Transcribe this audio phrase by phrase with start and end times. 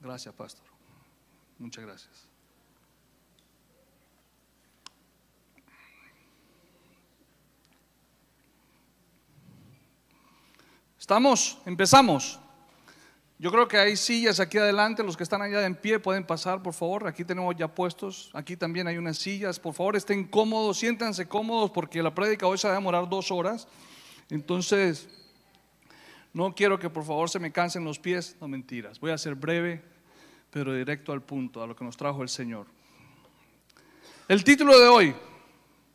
[0.00, 0.64] Gracias, pastor.
[1.58, 2.28] Muchas gracias.
[10.98, 11.58] ¿Estamos?
[11.64, 12.38] Empezamos.
[13.40, 16.60] Yo creo que hay sillas aquí adelante, los que están allá en pie pueden pasar,
[16.60, 17.06] por favor.
[17.06, 19.60] Aquí tenemos ya puestos, aquí también hay unas sillas.
[19.60, 23.30] Por favor, estén cómodos, siéntanse cómodos porque la prédica hoy se va a demorar dos
[23.30, 23.68] horas.
[24.28, 25.08] Entonces,
[26.32, 29.00] no quiero que por favor se me cansen los pies, no mentiras.
[29.00, 29.82] Voy a ser breve,
[30.50, 32.66] pero directo al punto, a lo que nos trajo el Señor.
[34.28, 35.14] El título de hoy,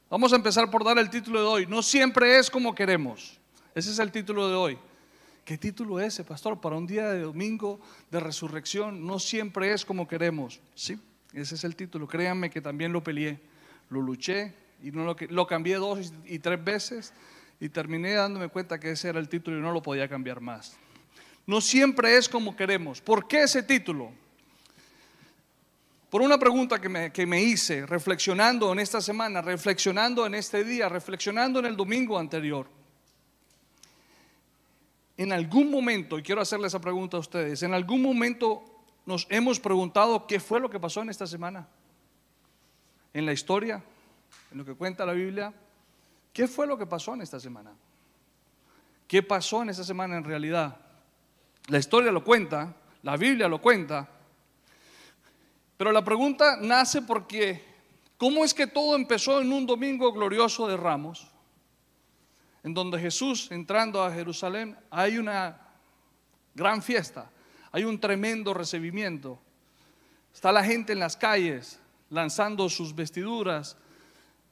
[0.10, 1.66] vamos a empezar por dar el título de hoy.
[1.68, 3.40] No siempre es como queremos.
[3.76, 4.78] Ese es el título de hoy.
[5.46, 6.60] ¿Qué título es ese, pastor?
[6.62, 7.80] Para un día de domingo
[8.10, 10.62] de resurrección no siempre es como queremos.
[10.74, 10.98] Sí,
[11.34, 12.08] ese es el título.
[12.08, 13.40] Créanme que también lo peleé,
[13.90, 17.14] lo luché y no lo, lo cambié dos y tres veces
[17.64, 20.76] y terminé dándome cuenta que ese era el título y no lo podía cambiar más.
[21.48, 23.00] No siempre es como queremos.
[23.00, 24.12] ¿Por qué ese título?
[26.10, 30.66] Por una pregunta que me, que me hice reflexionando en esta semana, reflexionando en este
[30.66, 32.68] día, reflexionando en el domingo anterior
[35.16, 38.62] en algún momento, y quiero hacerle esa pregunta a ustedes, en algún momento
[39.06, 41.70] nos hemos preguntado qué fue lo que pasó en esta semana,
[43.14, 43.82] en la historia,
[44.52, 45.54] en lo que cuenta la Biblia,
[46.34, 47.72] qué fue lo que pasó en esta semana,
[49.08, 50.78] qué pasó en esta semana en realidad.
[51.68, 54.10] La historia lo cuenta, la Biblia lo cuenta,
[55.78, 57.64] pero la pregunta nace porque,
[58.18, 61.34] ¿cómo es que todo empezó en un domingo glorioso de Ramos?
[62.64, 65.60] en donde Jesús entrando a Jerusalén hay una
[66.56, 67.30] gran fiesta,
[67.72, 69.38] hay un tremendo recibimiento.
[70.34, 73.76] Está la gente en las calles lanzando sus vestiduras,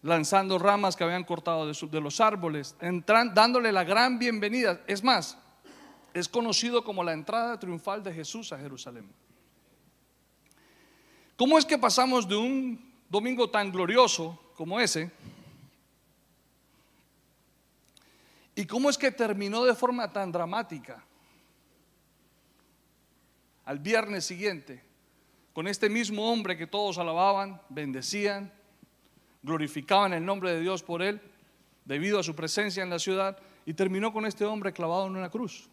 [0.01, 2.75] lanzando ramas que habían cortado de, los árboles,
[3.33, 4.81] dándole la gran bienvenida.
[4.87, 5.37] Es más,
[6.13, 9.09] es conocido como la entrada triunfal de Jesús a Jerusalén.
[11.37, 15.11] ¿Cómo es que pasamos de un domingo tan glorioso como ese
[18.55, 21.03] ¿Y cómo es que terminó de forma tan dramática?
[23.65, 24.83] Al viernes siguiente,
[25.53, 28.53] con este mismo hombre que todos alababan, bendecían,
[29.43, 31.21] glorificaban el nombre de Dios por él,
[31.85, 35.29] debido a su presencia en la ciudad, y terminó con este hombre clavado en una
[35.29, 35.69] cruz.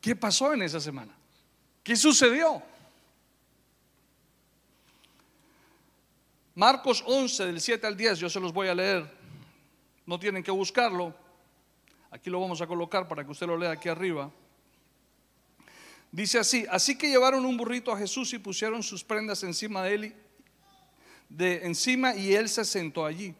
[0.00, 1.16] ¿Qué pasó en esa semana?
[1.82, 2.62] ¿Qué sucedió?
[6.54, 9.16] Marcos 11, del 7 al 10, yo se los voy a leer
[10.06, 11.14] no tienen que buscarlo.
[12.10, 14.30] Aquí lo vamos a colocar para que usted lo lea aquí arriba.
[16.12, 19.94] Dice así, así que llevaron un burrito a Jesús y pusieron sus prendas encima de
[19.94, 20.14] él,
[21.28, 23.34] de encima y él se sentó allí.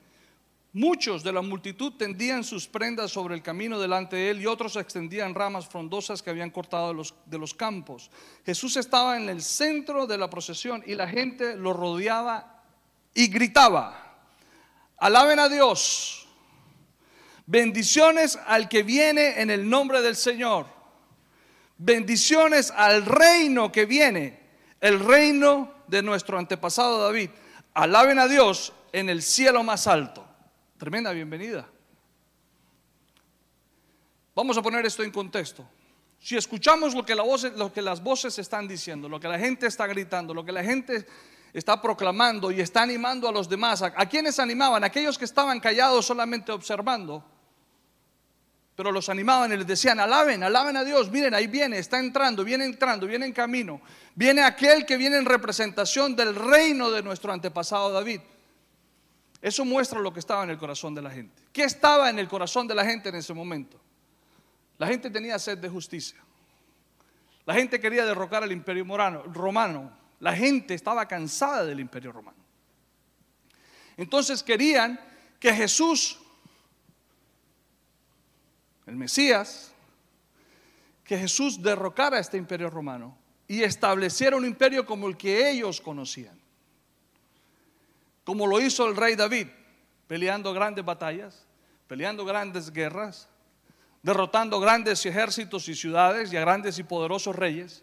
[0.72, 4.76] Muchos de la multitud tendían sus prendas sobre el camino delante de él y otros
[4.76, 8.10] extendían ramas frondosas que habían cortado de los, de los campos.
[8.44, 12.62] Jesús estaba en el centro de la procesión y la gente lo rodeaba
[13.14, 14.18] y gritaba,
[14.98, 16.26] alaben a Dios,
[17.46, 20.66] Bendiciones al que viene en el nombre del Señor.
[21.78, 24.40] Bendiciones al reino que viene,
[24.80, 27.30] el reino de nuestro antepasado David.
[27.76, 30.26] Alaben a Dios en el cielo más alto.
[30.78, 31.68] Tremenda bienvenida.
[34.34, 35.68] Vamos a poner esto en contexto.
[36.18, 40.42] Si escuchamos lo que, las voces están diciendo, lo que la gente está gritando, lo
[40.42, 41.06] que la gente
[41.52, 44.82] está proclamando y está animando a los demás, ¿a, a quiénes animaban?
[44.82, 47.22] Aquellos que estaban callados solamente observando
[48.76, 52.44] pero los animaban y les decían, alaben, alaben a Dios, miren, ahí viene, está entrando,
[52.44, 53.80] viene entrando, viene en camino,
[54.14, 58.20] viene aquel que viene en representación del reino de nuestro antepasado David.
[59.40, 61.42] Eso muestra lo que estaba en el corazón de la gente.
[61.52, 63.80] ¿Qué estaba en el corazón de la gente en ese momento?
[64.76, 66.18] La gente tenía sed de justicia.
[67.46, 68.84] La gente quería derrocar al imperio
[69.32, 69.90] romano.
[70.20, 72.36] La gente estaba cansada del imperio romano.
[73.96, 75.00] Entonces querían
[75.38, 76.18] que Jesús
[78.86, 79.72] el Mesías,
[81.04, 83.16] que Jesús derrocara este imperio romano
[83.48, 86.38] y estableciera un imperio como el que ellos conocían.
[88.24, 89.46] Como lo hizo el rey David,
[90.08, 91.44] peleando grandes batallas,
[91.86, 93.28] peleando grandes guerras,
[94.02, 97.82] derrotando grandes ejércitos y ciudades y a grandes y poderosos reyes.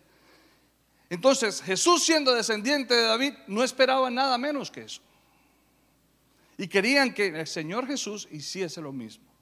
[1.10, 5.02] Entonces Jesús siendo descendiente de David no esperaba nada menos que eso.
[6.58, 9.33] Y querían que el Señor Jesús hiciese lo mismo.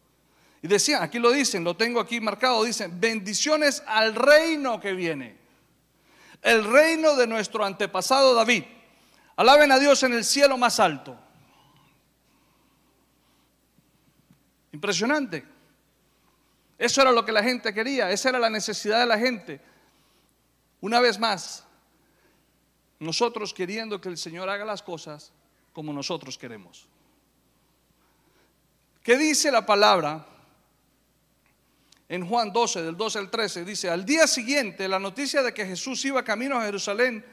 [0.61, 5.37] Y decían, aquí lo dicen, lo tengo aquí marcado, dicen, bendiciones al reino que viene.
[6.41, 8.63] El reino de nuestro antepasado David.
[9.35, 11.17] Alaben a Dios en el cielo más alto.
[14.71, 15.45] Impresionante.
[16.77, 19.61] Eso era lo que la gente quería, esa era la necesidad de la gente.
[20.79, 21.63] Una vez más,
[22.99, 25.31] nosotros queriendo que el Señor haga las cosas
[25.73, 26.87] como nosotros queremos.
[29.03, 30.25] ¿Qué dice la palabra?
[32.11, 35.65] En Juan 12, del 12 al 13, dice, al día siguiente la noticia de que
[35.65, 37.23] Jesús iba camino a Jerusalén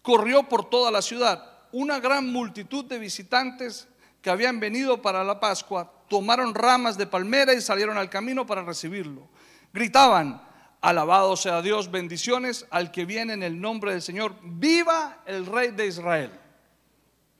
[0.00, 1.44] corrió por toda la ciudad.
[1.72, 3.86] Una gran multitud de visitantes
[4.22, 8.62] que habían venido para la Pascua tomaron ramas de palmera y salieron al camino para
[8.62, 9.28] recibirlo.
[9.74, 10.42] Gritaban,
[10.80, 15.72] alabado sea Dios, bendiciones al que viene en el nombre del Señor, viva el rey
[15.72, 16.30] de Israel.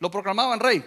[0.00, 0.84] Lo proclamaban rey.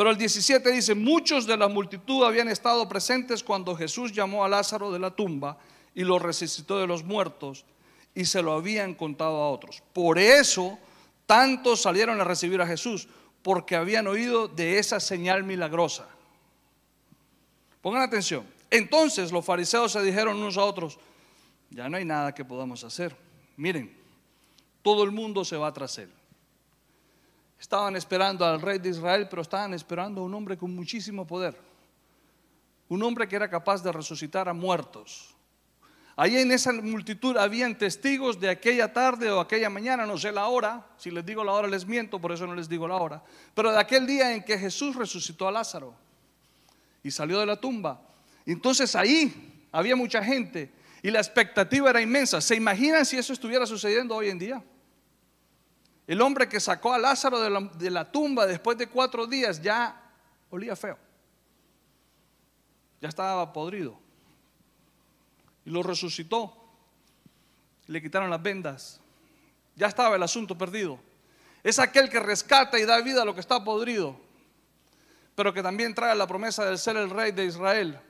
[0.00, 4.48] Pero el 17 dice, muchos de la multitud habían estado presentes cuando Jesús llamó a
[4.48, 5.58] Lázaro de la tumba
[5.94, 7.66] y lo resucitó de los muertos
[8.14, 9.82] y se lo habían contado a otros.
[9.92, 10.78] Por eso
[11.26, 13.08] tantos salieron a recibir a Jesús,
[13.42, 16.08] porque habían oído de esa señal milagrosa.
[17.82, 18.46] Pongan atención.
[18.70, 20.98] Entonces los fariseos se dijeron unos a otros,
[21.68, 23.14] ya no hay nada que podamos hacer.
[23.58, 23.94] Miren,
[24.80, 26.10] todo el mundo se va tras él.
[27.60, 31.54] Estaban esperando al rey de Israel, pero estaban esperando a un hombre con muchísimo poder.
[32.88, 35.36] Un hombre que era capaz de resucitar a muertos.
[36.16, 40.48] Allí en esa multitud habían testigos de aquella tarde o aquella mañana, no sé la
[40.48, 43.22] hora, si les digo la hora les miento, por eso no les digo la hora,
[43.54, 45.94] pero de aquel día en que Jesús resucitó a Lázaro
[47.02, 48.02] y salió de la tumba.
[48.44, 50.72] Entonces ahí había mucha gente
[51.02, 52.40] y la expectativa era inmensa.
[52.40, 54.64] ¿Se imaginan si eso estuviera sucediendo hoy en día?
[56.10, 60.10] El hombre que sacó a Lázaro de la, tumba después de cuatro días ya
[60.50, 60.98] olía feo.
[63.00, 63.96] Ya estaba podrido.
[65.64, 66.52] Y lo resucitó.
[67.86, 69.00] Le quitaron las vendas.
[69.76, 70.98] Ya estaba el asunto perdido.
[71.62, 74.16] Es aquel que rescata y da vida a lo que está podrido.
[75.36, 78.00] Pero que también trae la promesa de ser el rey de Israel.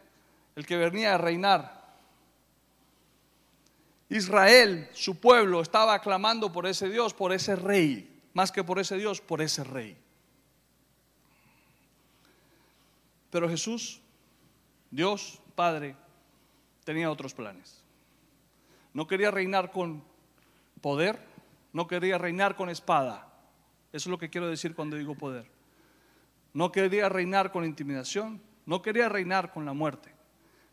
[0.56, 1.80] El que venía a reinar.
[4.11, 8.97] Israel, su pueblo, estaba clamando por ese Dios, por ese rey, más que por ese
[8.97, 9.97] Dios, por ese rey.
[13.31, 14.01] Pero Jesús,
[14.91, 15.95] Dios Padre,
[16.85, 17.85] tenía otros planes.
[18.93, 20.03] No quería reinar con
[20.81, 21.21] poder,
[21.73, 23.33] no quería reinar con espada.
[23.93, 25.47] Eso es lo que quiero decir cuando digo poder.
[26.53, 30.12] No quería reinar con intimidación, no quería reinar con la muerte,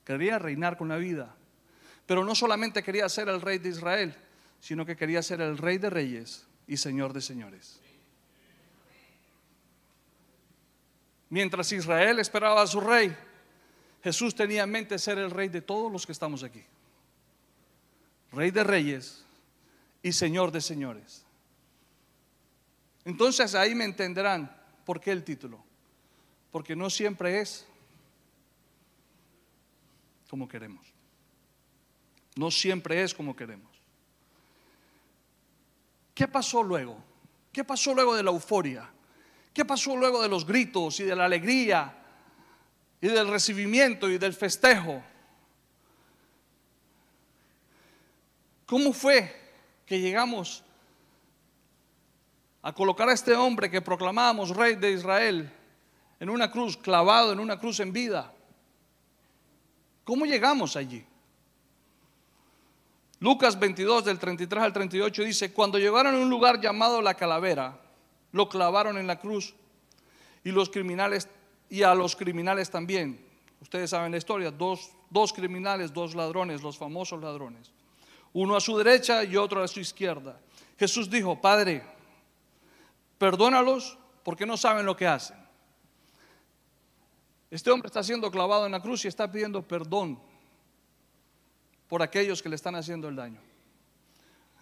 [0.03, 1.36] quería reinar con la vida,
[2.07, 4.15] pero no solamente quería ser el rey de Israel,
[4.59, 7.79] sino que quería ser el rey de reyes y señor de señores.
[11.29, 13.15] Mientras Israel esperaba a su rey,
[14.01, 16.63] Jesús tenía en mente ser el rey de todos los que estamos aquí.
[18.31, 19.25] Rey de reyes
[20.01, 21.25] y señor de señores.
[23.03, 24.55] Entonces ahí me entenderán
[24.85, 25.61] por qué el título.
[26.51, 27.65] Porque no siempre es
[30.29, 30.96] como queremos.
[32.37, 33.71] No siempre es como queremos.
[36.13, 36.97] ¿Qué pasó luego?
[37.51, 38.89] ¿Qué pasó luego de la euforia?
[39.53, 41.95] ¿Qué pasó luego de los gritos y de la alegría
[43.01, 45.03] y del recibimiento y del festejo?
[48.67, 49.35] ¿Cómo fue
[49.85, 50.63] que llegamos
[52.61, 55.51] a colocar a este hombre que proclamábamos rey de Israel
[56.19, 58.31] en una cruz, clavado en una cruz en vida?
[60.03, 61.03] ¿Cómo llegamos allí?
[63.19, 67.79] Lucas 22 del 33 al 38 dice, cuando llegaron a un lugar llamado la calavera,
[68.31, 69.55] lo clavaron en la cruz
[70.43, 71.27] y los criminales
[71.69, 73.25] y a los criminales también.
[73.59, 77.71] Ustedes saben la historia, dos, dos criminales, dos ladrones, los famosos ladrones.
[78.33, 80.39] Uno a su derecha y otro a su izquierda.
[80.77, 81.83] Jesús dijo, Padre,
[83.17, 85.37] perdónalos porque no saben lo que hacen.
[87.49, 90.19] Este hombre está siendo clavado en la cruz y está pidiendo perdón
[91.87, 93.39] por aquellos que le están haciendo el daño.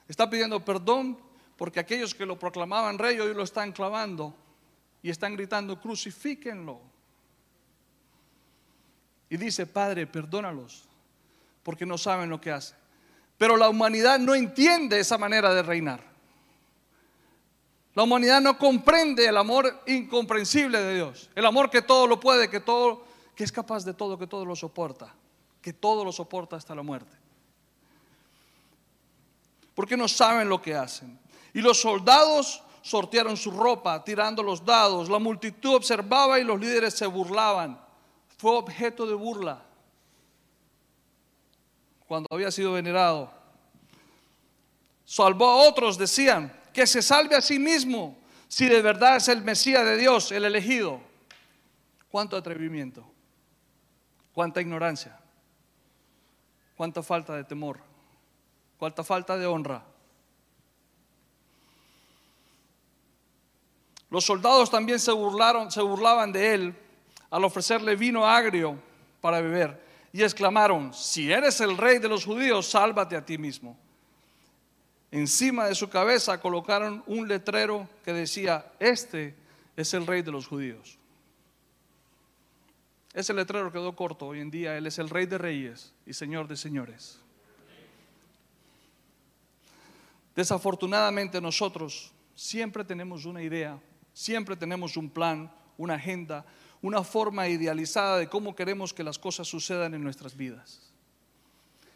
[0.07, 1.17] Está pidiendo perdón
[1.57, 4.35] porque aquellos que lo proclamaban rey hoy lo están clavando
[5.01, 6.79] y están gritando, crucifíquenlo.
[9.29, 10.87] Y dice, Padre, perdónalos
[11.63, 12.77] porque no saben lo que hacen.
[13.37, 16.01] Pero la humanidad no entiende esa manera de reinar.
[17.95, 22.49] La humanidad no comprende el amor incomprensible de Dios, el amor que todo lo puede,
[22.49, 23.05] que todo
[23.35, 25.13] que es capaz de todo, que todo lo soporta
[25.65, 27.17] que todo lo soporta hasta la muerte.
[29.73, 31.17] Porque no saben lo que hacen.
[31.55, 35.09] Y los soldados sortearon su ropa, tirando los dados.
[35.09, 37.81] La multitud observaba y los líderes se burlaban.
[38.37, 39.65] Fue objeto de burla
[42.07, 43.33] cuando había sido venerado.
[45.03, 48.15] Salvó a otros, decían, que se salve a sí mismo
[48.47, 51.01] si de verdad es el Mesías de Dios, el elegido.
[52.11, 53.03] Cuánto atrevimiento,
[54.31, 55.24] cuánta ignorancia.
[56.75, 57.79] Cuánta falta de temor,
[58.77, 59.83] cuánta falta de honra.
[64.09, 66.75] Los soldados también se burlaron, se burlaban de él
[67.29, 68.77] al ofrecerle vino agrio
[69.19, 73.77] para beber y exclamaron, si eres el rey de los judíos, sálvate a ti mismo.
[75.11, 79.35] Encima de su cabeza colocaron un letrero que decía, este
[79.75, 80.97] es el rey de los judíos.
[83.15, 84.27] Ese letrero quedó corto.
[84.27, 87.17] Hoy en día Él es el Rey de Reyes y Señor de Señores.
[90.35, 93.79] Desafortunadamente nosotros siempre tenemos una idea,
[94.13, 96.45] siempre tenemos un plan, una agenda,
[96.81, 100.91] una forma idealizada de cómo queremos que las cosas sucedan en nuestras vidas.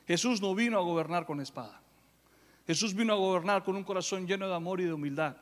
[0.08, 1.82] Jesús no vino a gobernar con espada.
[2.66, 5.36] Jesús vino a gobernar con un corazón lleno de amor y de humildad.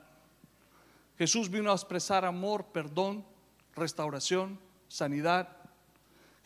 [1.19, 3.23] Jesús vino a expresar amor, perdón,
[3.75, 5.66] restauración, sanidad,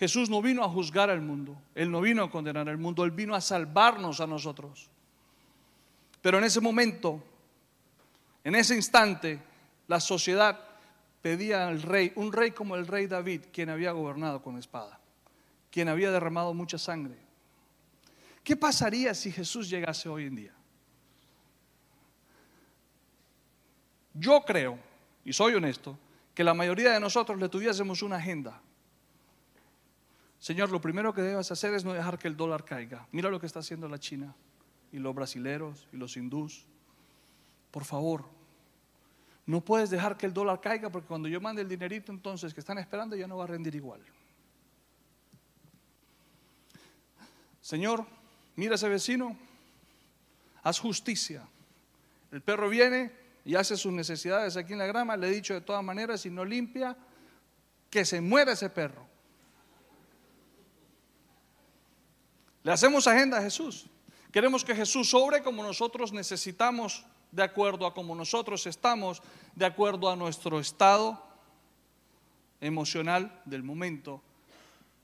[0.01, 3.11] Jesús no vino a juzgar al mundo, Él no vino a condenar al mundo, Él
[3.11, 4.89] vino a salvarnos a nosotros.
[6.23, 7.23] Pero en ese momento,
[8.43, 9.39] en ese instante,
[9.87, 10.59] la sociedad
[11.21, 14.99] pedía al rey, un rey como el rey David, quien había gobernado con espada,
[15.69, 17.19] quien había derramado mucha sangre.
[18.43, 20.53] ¿Qué pasaría si Jesús llegase hoy en día?
[24.15, 24.79] Yo creo,
[25.23, 25.95] y soy honesto,
[26.33, 28.63] que la mayoría de nosotros le tuviésemos una agenda
[30.41, 33.07] Señor, lo primero que debes hacer es no dejar que el dólar caiga.
[33.11, 34.35] Mira lo que está haciendo la China
[34.91, 36.65] y los brasileros y los hindús.
[37.69, 38.25] Por favor,
[39.45, 42.59] no puedes dejar que el dólar caiga porque cuando yo mande el dinerito entonces que
[42.59, 44.01] están esperando ya no va a rendir igual.
[47.61, 48.07] Señor,
[48.55, 49.37] mira a ese vecino,
[50.63, 51.47] haz justicia.
[52.31, 53.11] El perro viene
[53.45, 55.15] y hace sus necesidades aquí en la grama.
[55.15, 56.97] Le he dicho de todas maneras, si no limpia,
[57.91, 59.10] que se muera ese perro.
[62.63, 63.87] Le hacemos agenda a Jesús.
[64.31, 69.21] Queremos que Jesús sobre como nosotros necesitamos, de acuerdo a como nosotros estamos,
[69.55, 71.21] de acuerdo a nuestro estado
[72.59, 74.21] emocional del momento,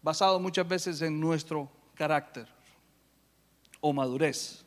[0.01, 2.47] basado muchas veces en nuestro carácter
[3.81, 4.63] o madurez.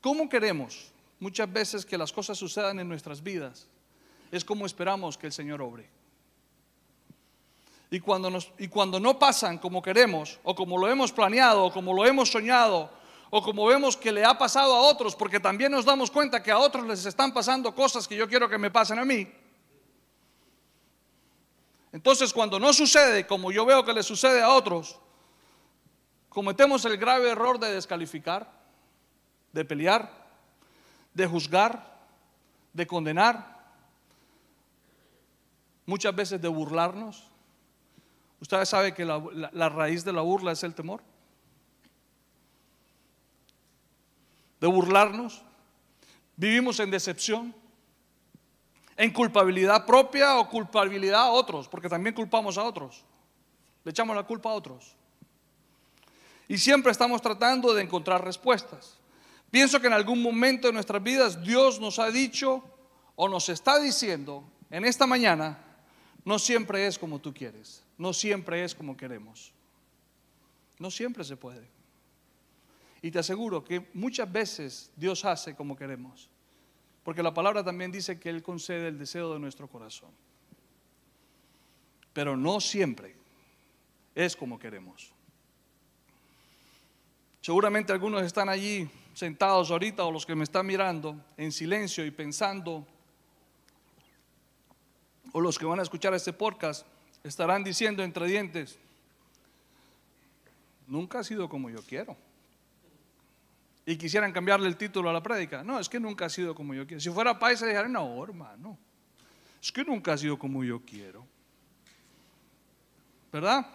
[0.00, 3.68] ¿Cómo queremos muchas veces que las cosas sucedan en nuestras vidas?
[4.32, 5.99] Es como esperamos que el Señor obre.
[7.90, 12.30] Y cuando, no pasan como queremos, o como lo hemos planeado, o como lo hemos
[12.30, 12.88] soñado,
[13.30, 16.52] o como vemos que le ha pasado a otros, porque también nos damos cuenta que
[16.52, 19.28] a otros les están pasando cosas que yo quiero que me pasen a mí.
[21.92, 24.98] Entonces cuando no sucede como yo veo que le sucede a otros,
[26.28, 28.52] cometemos el grave error de descalificar,
[29.52, 30.12] de pelear,
[31.12, 31.98] de juzgar,
[32.72, 33.58] de condenar,
[35.86, 37.29] muchas veces de burlarnos.
[38.40, 41.02] ¿Ustedes saben que la, raíz de la burla es el temor?
[44.58, 45.42] De burlarnos.
[46.36, 47.54] Vivimos en decepción,
[48.96, 53.04] en culpabilidad propia o culpabilidad a otros, porque también culpamos a otros.
[53.84, 54.96] Le echamos la culpa a otros.
[56.48, 58.98] Y siempre estamos tratando de encontrar respuestas.
[59.50, 62.64] Pienso que en algún momento de nuestras vidas Dios nos ha dicho
[63.16, 65.58] o nos está diciendo en esta mañana,
[66.24, 69.52] no siempre es como tú quieres no siempre es como queremos.
[70.78, 71.68] No siempre se puede.
[73.02, 76.30] Y te aseguro que muchas veces Dios hace como queremos.
[77.04, 80.08] Porque la palabra también dice que Él concede el deseo de nuestro corazón.
[82.14, 83.14] Pero no siempre
[84.14, 85.12] es como queremos.
[87.42, 92.10] Seguramente algunos están allí sentados ahorita o los que me están mirando en silencio y
[92.10, 92.86] pensando,
[95.32, 96.86] o los que van a escuchar este podcast,
[97.22, 98.78] estarán diciendo entre dientes,
[100.86, 102.16] nunca ha sido como yo quiero.
[103.86, 105.64] Y quisieran cambiarle el título a la prédica.
[105.64, 107.00] No, es que nunca ha sido como yo quiero.
[107.00, 108.78] Si fuera paisa, dijeran, no, hermano,
[109.60, 111.26] es que nunca ha sido como yo quiero.
[113.32, 113.66] ¿Verdad?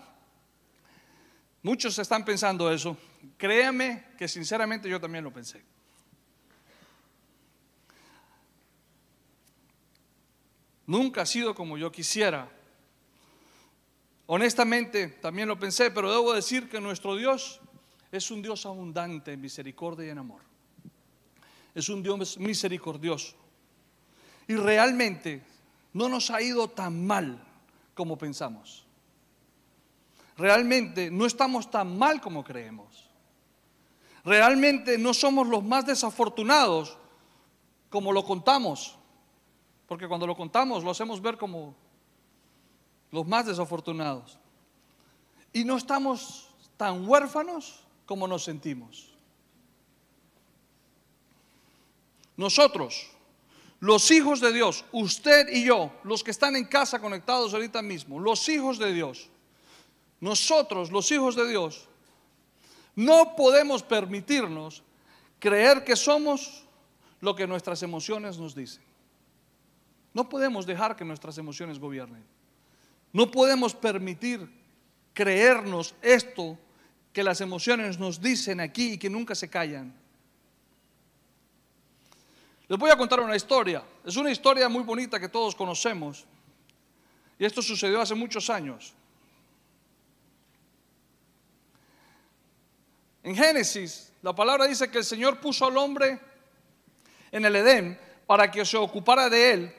[1.63, 2.97] Muchos están pensando eso.
[3.37, 5.63] Créame que sinceramente yo también lo pensé.
[10.85, 12.49] Nunca ha sido como yo quisiera.
[14.27, 17.61] Honestamente, también lo pensé, pero debo decir que nuestro Dios
[18.11, 20.41] es un Dios abundante en misericordia y en amor.
[21.75, 23.35] Es un Dios misericordioso.
[24.47, 25.43] Y realmente
[25.93, 27.39] no nos ha ido tan mal
[27.93, 28.85] como pensamos.
[30.37, 33.09] Realmente no estamos tan mal como creemos.
[34.23, 36.97] Realmente no somos los más desafortunados
[37.89, 38.97] como lo contamos.
[39.87, 41.75] Porque cuando lo contamos lo hacemos ver como
[43.15, 44.37] los más desafortunados.
[45.53, 49.09] Y no estamos tan huérfanos como nos sentimos.
[52.35, 53.07] Nosotros,
[53.79, 58.19] los hijos de Dios, usted y yo, los que están en casa conectados ahorita mismo,
[58.19, 59.29] los hijos de Dios,
[60.19, 61.87] nosotros, los hijos de Dios,
[62.95, 64.83] no podemos permitirnos
[65.39, 66.65] creer que somos
[67.21, 68.83] lo que nuestras emociones nos dicen.
[70.13, 72.35] No podemos dejar que nuestras emociones gobiernen.
[73.15, 74.45] No podemos permitir
[75.13, 76.59] creernos esto
[77.13, 79.95] que las emociones nos dicen aquí y que nunca se callan.
[82.67, 83.81] Les voy a contar una historia.
[84.03, 86.25] Es una historia muy bonita que todos conocemos.
[87.39, 88.93] Y esto sucedió hace muchos años.
[93.23, 96.19] En Génesis, la palabra dice que el Señor puso al hombre
[97.31, 99.75] en el Edén para que se ocupara de él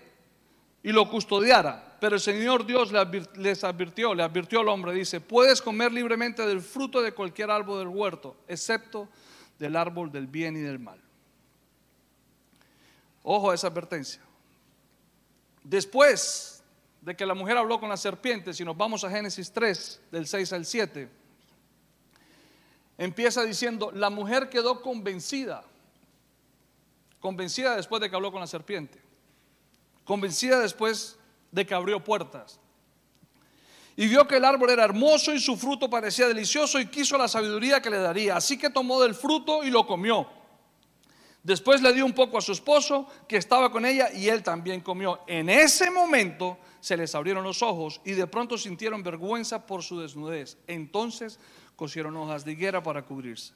[0.83, 1.86] y lo custodiara.
[2.00, 2.92] Pero el Señor Dios
[3.36, 7.78] les advirtió, le advirtió al hombre, dice, puedes comer libremente del fruto de cualquier árbol
[7.78, 9.08] del huerto, excepto
[9.58, 11.00] del árbol del bien y del mal.
[13.22, 14.20] Ojo a esa advertencia.
[15.64, 16.62] Después
[17.00, 20.26] de que la mujer habló con la serpiente, si nos vamos a Génesis 3, del
[20.26, 21.08] 6 al 7,
[22.98, 25.64] empieza diciendo, la mujer quedó convencida,
[27.20, 29.00] convencida después de que habló con la serpiente,
[30.04, 31.18] convencida después
[31.56, 32.60] de que abrió puertas.
[33.96, 37.28] Y vio que el árbol era hermoso y su fruto parecía delicioso y quiso la
[37.28, 38.36] sabiduría que le daría.
[38.36, 40.28] Así que tomó del fruto y lo comió.
[41.42, 44.82] Después le dio un poco a su esposo que estaba con ella y él también
[44.82, 45.20] comió.
[45.26, 49.98] En ese momento se les abrieron los ojos y de pronto sintieron vergüenza por su
[49.98, 50.58] desnudez.
[50.66, 51.40] Entonces
[51.75, 53.54] cosieron hojas de higuera para cubrirse.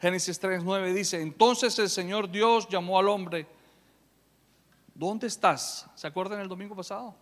[0.00, 3.46] Génesis 3:9 dice, entonces el Señor Dios llamó al hombre,
[4.94, 5.88] ¿dónde estás?
[5.94, 7.21] ¿Se acuerdan el domingo pasado?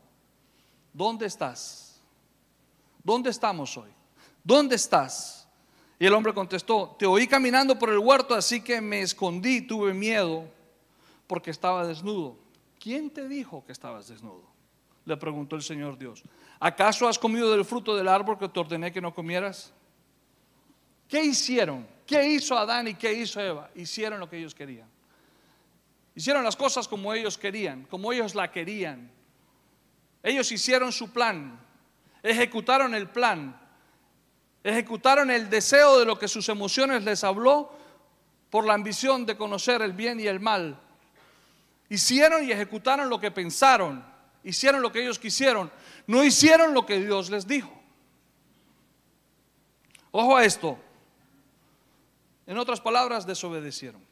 [0.93, 2.01] ¿Dónde estás?
[3.03, 3.91] ¿Dónde estamos hoy?
[4.43, 5.49] ¿Dónde estás?
[5.99, 9.93] Y el hombre contestó, te oí caminando por el huerto, así que me escondí, tuve
[9.93, 10.45] miedo
[11.26, 12.37] porque estaba desnudo.
[12.79, 14.45] ¿Quién te dijo que estabas desnudo?
[15.05, 16.23] Le preguntó el Señor Dios.
[16.59, 19.73] ¿Acaso has comido del fruto del árbol que te ordené que no comieras?
[21.07, 21.87] ¿Qué hicieron?
[22.07, 23.71] ¿Qué hizo Adán y qué hizo Eva?
[23.75, 24.89] Hicieron lo que ellos querían.
[26.15, 29.11] Hicieron las cosas como ellos querían, como ellos la querían.
[30.23, 31.59] Ellos hicieron su plan,
[32.23, 33.61] ejecutaron el plan,
[34.63, 37.73] Ejecutaron el deseo de lo que sus emociones les habló
[38.50, 40.78] por la ambición de conocer el bien y el mal.
[41.89, 44.04] Hicieron y ejecutaron lo que pensaron,
[44.45, 45.73] hicieron lo que ellos quisieron,
[46.06, 47.73] no hicieron lo que Dios les dijo.
[50.11, 50.78] Ojo a esto.
[52.47, 54.04] En otras palabras, desobedecieron.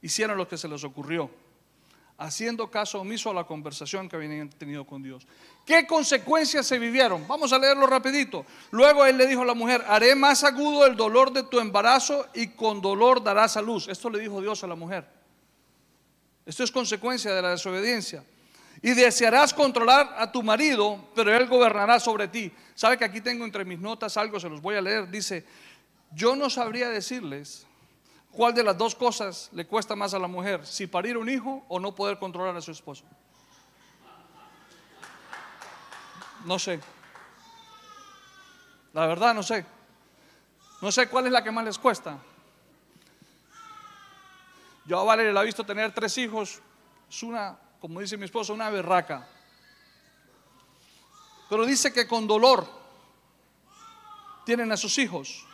[0.00, 1.30] Hicieron lo que se les ocurrió
[2.22, 5.26] haciendo caso omiso a la conversación que habían tenido con Dios.
[5.66, 7.26] ¿Qué consecuencias se vivieron?
[7.26, 8.46] Vamos a leerlo rapidito.
[8.70, 12.26] Luego él le dijo a la mujer, haré más agudo el dolor de tu embarazo
[12.34, 13.88] y con dolor darás a luz.
[13.88, 15.04] Esto le dijo Dios a la mujer.
[16.46, 18.24] Esto es consecuencia de la desobediencia.
[18.80, 22.52] Y desearás controlar a tu marido, pero él gobernará sobre ti.
[22.74, 24.38] ¿Sabe que aquí tengo entre mis notas algo?
[24.38, 25.10] Se los voy a leer.
[25.10, 25.44] Dice,
[26.12, 27.66] yo no sabría decirles
[28.32, 30.66] ¿Cuál de las dos cosas le cuesta más a la mujer?
[30.66, 33.04] ¿Si parir un hijo o no poder controlar a su esposo?
[36.46, 36.80] No sé.
[38.94, 39.66] La verdad no sé.
[40.80, 42.18] No sé cuál es la que más les cuesta.
[44.86, 46.60] Yo a Valeria la he visto tener tres hijos.
[47.08, 49.28] Es una, como dice mi esposo, una berraca.
[51.50, 52.66] Pero dice que con dolor
[54.46, 55.46] tienen a sus hijos.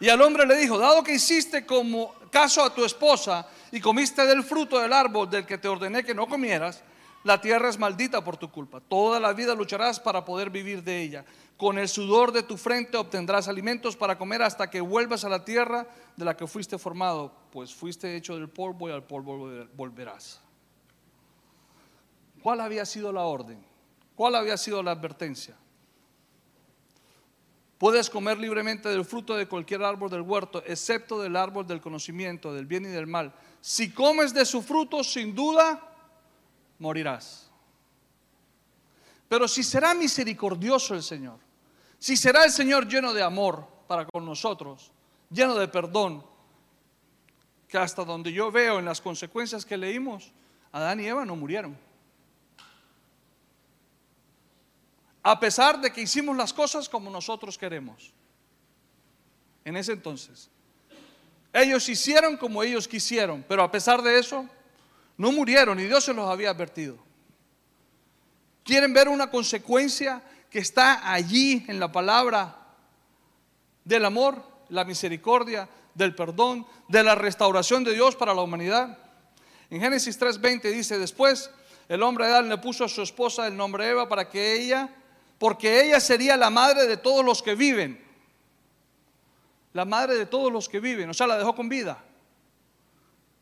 [0.00, 4.26] Y al hombre le dijo, dado que hiciste como caso a tu esposa y comiste
[4.26, 6.82] del fruto del árbol del que te ordené que no comieras,
[7.22, 8.80] la tierra es maldita por tu culpa.
[8.80, 11.24] Toda la vida lucharás para poder vivir de ella.
[11.56, 15.44] Con el sudor de tu frente obtendrás alimentos para comer hasta que vuelvas a la
[15.44, 20.40] tierra de la que fuiste formado, pues fuiste hecho del polvo y al polvo volverás.
[22.42, 23.64] ¿Cuál había sido la orden?
[24.14, 25.56] ¿Cuál había sido la advertencia?
[27.78, 32.54] Puedes comer libremente del fruto de cualquier árbol del huerto, excepto del árbol del conocimiento,
[32.54, 33.34] del bien y del mal.
[33.60, 35.80] Si comes de su fruto, sin duda,
[36.78, 37.50] morirás.
[39.28, 41.38] Pero si será misericordioso el Señor,
[41.98, 44.92] si será el Señor lleno de amor para con nosotros,
[45.30, 46.24] lleno de perdón,
[47.66, 50.32] que hasta donde yo veo en las consecuencias que leímos,
[50.70, 51.76] Adán y Eva no murieron.
[55.26, 58.12] A pesar de que hicimos las cosas como nosotros queremos.
[59.64, 60.50] En ese entonces.
[61.50, 64.46] Ellos hicieron como ellos quisieron, pero a pesar de eso,
[65.16, 66.98] no murieron y Dios se los había advertido.
[68.64, 72.56] ¿Quieren ver una consecuencia que está allí en la palabra
[73.82, 78.98] del amor, la misericordia, del perdón, de la restauración de Dios para la humanidad?
[79.70, 81.50] En Génesis 3:20 dice, después
[81.88, 84.90] el hombre Adán le puso a su esposa el nombre Eva para que ella,
[85.38, 88.02] porque ella sería la madre de todos los que viven.
[89.72, 92.02] La madre de todos los que viven, o sea, la dejó con vida,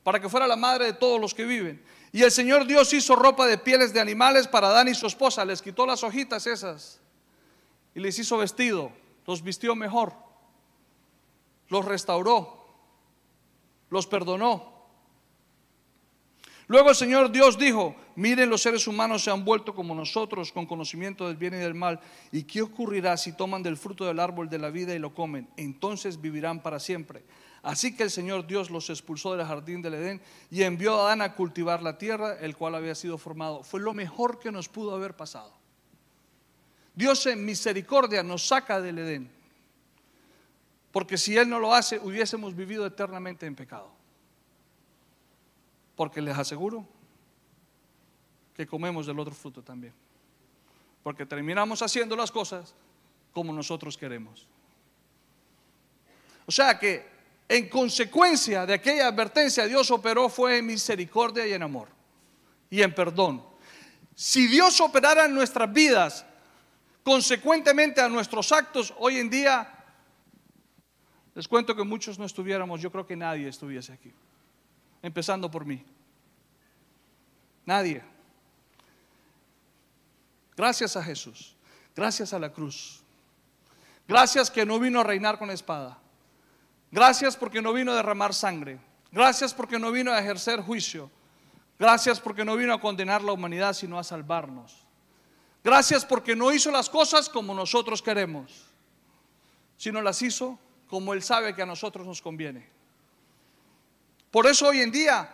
[0.02, 1.85] para que fuera la madre de todos los que viven.
[2.11, 5.44] Y el Señor Dios hizo ropa de pieles de animales para Adán y su esposa,
[5.44, 7.00] les quitó las hojitas esas
[7.94, 8.92] y les hizo vestido,
[9.26, 10.14] los vistió mejor,
[11.68, 12.66] los restauró,
[13.90, 14.71] los perdonó.
[16.68, 20.66] Luego el Señor Dios dijo, miren los seres humanos se han vuelto como nosotros con
[20.66, 22.01] conocimiento del bien y del mal.
[22.31, 25.48] ¿Y qué ocurrirá si toman del fruto del árbol de la vida y lo comen?
[25.57, 27.25] Entonces vivirán para siempre.
[27.62, 30.20] Así que el Señor Dios los expulsó del jardín del Edén
[30.51, 33.62] y envió a Adán a cultivar la tierra, el cual había sido formado.
[33.62, 35.53] Fue lo mejor que nos pudo haber pasado.
[36.94, 39.31] Dios en misericordia nos saca del Edén.
[40.90, 44.02] Porque si Él no lo hace, hubiésemos vivido eternamente en pecado.
[46.03, 46.85] Porque les aseguro
[48.57, 49.95] que comemos del otro fruto también.
[51.05, 52.75] Porque terminamos haciendo las cosas
[53.33, 54.49] como nosotros queremos.
[56.45, 57.07] O sea que
[57.49, 61.87] en consecuencia de aquella advertencia Dios operó fue en misericordia y en amor
[62.69, 63.41] y en perdón.
[64.12, 66.27] Si Dios operara en nuestras vidas
[67.05, 69.73] consecuentemente a nuestros actos, hoy en día
[71.37, 74.12] les cuento que muchos no estuviéramos, yo creo que nadie estuviese aquí
[75.03, 75.85] empezando por mí.
[77.67, 78.03] Nadie.
[80.57, 81.57] Gracias a Jesús,
[81.95, 83.03] gracias a la cruz.
[84.07, 85.99] Gracias que no vino a reinar con espada.
[86.91, 88.79] Gracias porque no vino a derramar sangre.
[89.11, 91.11] Gracias porque no vino a ejercer juicio.
[91.79, 94.87] Gracias porque no vino a condenar la humanidad, sino a salvarnos.
[95.65, 98.67] Gracias porque no hizo las cosas como nosotros queremos,
[99.77, 102.69] sino las hizo como Él sabe que a nosotros nos conviene.
[104.33, 105.29] Por eso hoy en día,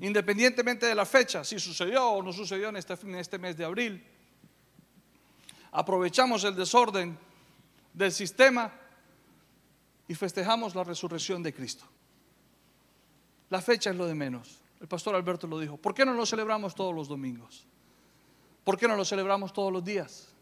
[0.00, 3.64] independientemente de la fecha, si sucedió o no sucedió en este, en este mes de
[3.64, 4.04] abril,
[5.70, 7.16] aprovechamos el desorden
[7.94, 8.72] del sistema
[10.08, 11.84] y festejamos la resurrección de Cristo.
[13.48, 14.60] La fecha es lo de menos.
[14.80, 15.76] El pastor Alberto lo dijo.
[15.76, 17.64] ¿Por qué no lo celebramos todos los domingos?
[18.64, 20.34] ¿Por qué no lo celebramos todos los días?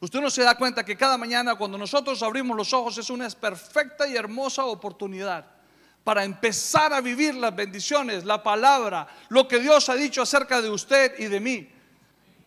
[0.00, 3.28] Usted no se da cuenta que cada mañana cuando nosotros abrimos los ojos es una
[3.30, 5.53] perfecta y hermosa oportunidad
[6.04, 10.68] para empezar a vivir las bendiciones, la palabra, lo que Dios ha dicho acerca de
[10.68, 11.68] usted y de mí.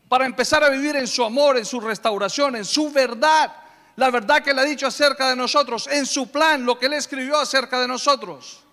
[0.08, 3.54] Para empezar a vivir en su amor, en su restauración, en su verdad.
[3.96, 6.94] La verdad que Él ha dicho acerca de nosotros, en su plan, lo que Él
[6.94, 8.64] escribió acerca de nosotros.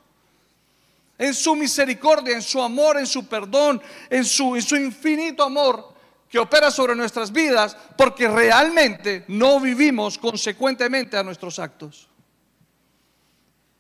[1.16, 5.94] En su misericordia, en su amor, en su perdón, en su, en su infinito amor
[6.28, 12.08] que opera sobre nuestras vidas, porque realmente no vivimos consecuentemente a nuestros actos.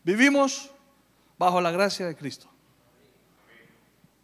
[0.04, 0.70] Vivimos
[1.38, 2.48] bajo la gracia de Cristo.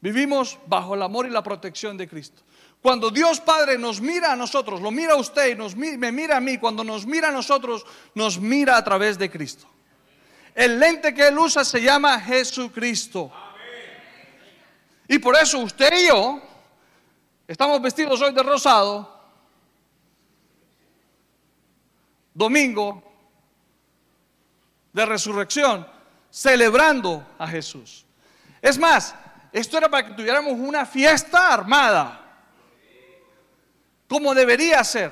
[0.01, 2.43] Vivimos bajo el amor y la protección de Cristo.
[2.81, 6.39] Cuando Dios Padre nos mira a nosotros, lo mira a usted y nos, me mira
[6.39, 9.67] a mí, cuando nos mira a nosotros, nos mira a través de Cristo.
[10.55, 13.31] El lente que Él usa se llama Jesucristo.
[15.09, 16.41] Y por eso usted y yo
[17.47, 19.21] estamos vestidos hoy de rosado,
[22.33, 23.03] domingo
[24.93, 25.87] de resurrección,
[26.31, 28.07] celebrando a Jesús.
[28.63, 29.15] Es más,
[29.53, 32.21] esto era para que tuviéramos una fiesta armada,
[34.09, 35.11] como debería ser.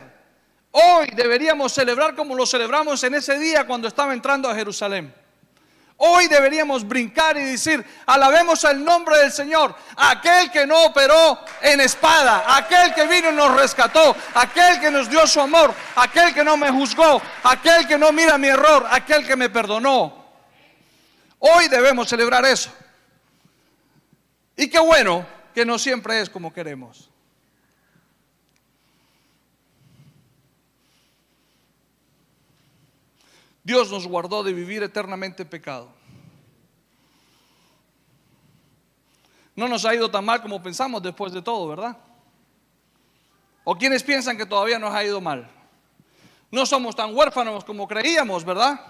[0.71, 5.13] Hoy deberíamos celebrar como lo celebramos en ese día cuando estaba entrando a Jerusalén.
[6.01, 11.81] Hoy deberíamos brincar y decir, alabemos el nombre del Señor, aquel que no operó en
[11.81, 16.45] espada, aquel que vino y nos rescató, aquel que nos dio su amor, aquel que
[16.45, 20.28] no me juzgó, aquel que no mira mi error, aquel que me perdonó.
[21.39, 22.71] Hoy debemos celebrar eso.
[24.57, 27.09] Y qué bueno que no siempre es como queremos.
[33.63, 35.91] Dios nos guardó de vivir eternamente en pecado.
[39.55, 41.97] No nos ha ido tan mal como pensamos después de todo, ¿verdad?
[43.65, 45.51] O quienes piensan que todavía nos ha ido mal.
[46.51, 48.81] No somos tan huérfanos como creíamos, ¿verdad?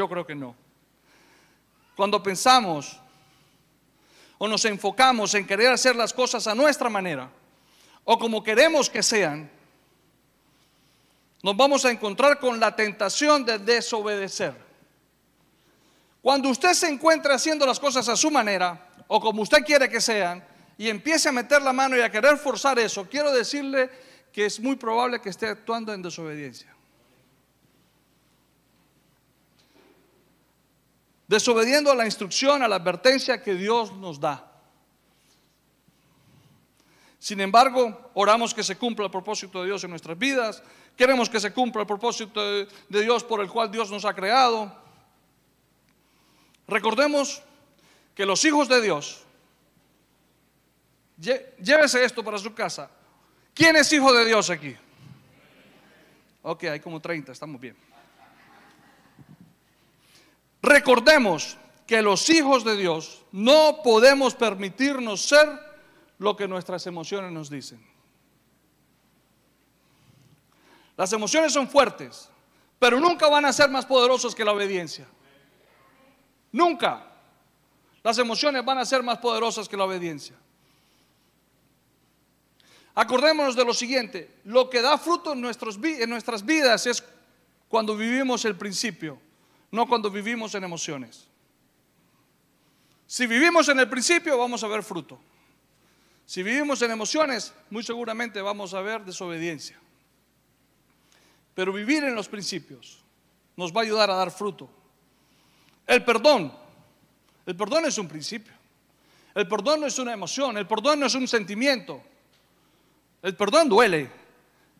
[0.00, 0.56] Yo creo que no.
[1.94, 2.98] Cuando pensamos
[4.38, 7.30] o nos enfocamos en querer hacer las cosas a nuestra manera
[8.04, 9.50] o como queremos que sean,
[11.42, 14.54] nos vamos a encontrar con la tentación de desobedecer.
[16.22, 20.00] Cuando usted se encuentre haciendo las cosas a su manera o como usted quiere que
[20.00, 20.42] sean,
[20.78, 23.90] y empiece a meter la mano y a querer forzar eso, quiero decirle
[24.32, 26.74] que es muy probable que esté actuando en desobediencia.
[31.30, 34.50] Desobediendo a la instrucción, a la advertencia que Dios nos da.
[37.20, 40.60] Sin embargo, oramos que se cumpla el propósito de Dios en nuestras vidas.
[40.96, 44.74] Queremos que se cumpla el propósito de, Dios por el cual Dios nos ha creado.
[46.66, 47.40] Recordemos
[48.12, 49.22] que los hijos de Dios,
[51.16, 52.90] llévese esto para su casa.
[53.54, 54.74] ¿Quién es hijo de Dios aquí?
[56.42, 57.76] Ok, hay como 30, estamos bien.
[60.62, 65.48] Recordemos que los hijos de Dios no podemos permitirnos ser
[66.18, 67.84] lo que nuestras emociones nos dicen.
[70.96, 72.28] Las emociones son fuertes,
[72.78, 75.06] pero nunca van a ser más poderosos que la obediencia.
[76.52, 77.06] Nunca.
[78.02, 80.36] Las emociones van a ser más poderosas que la obediencia.
[82.94, 87.04] Acordémonos de lo siguiente, lo que da fruto en, en nuestras vidas es
[87.68, 89.18] cuando vivimos el principio,
[89.70, 91.26] no cuando vivimos en emociones.
[93.06, 95.18] Si vivimos en el principio vamos a ver fruto.
[96.26, 99.80] Si vivimos en emociones, muy seguramente vamos a ver desobediencia.
[101.54, 103.02] Pero vivir en los principios
[103.56, 104.70] nos va a ayudar a dar fruto.
[105.86, 106.52] El perdón,
[107.46, 108.52] el perdón es un principio.
[109.34, 112.00] El perdón no es una emoción, el perdón no es un sentimiento.
[113.22, 114.10] El perdón duele,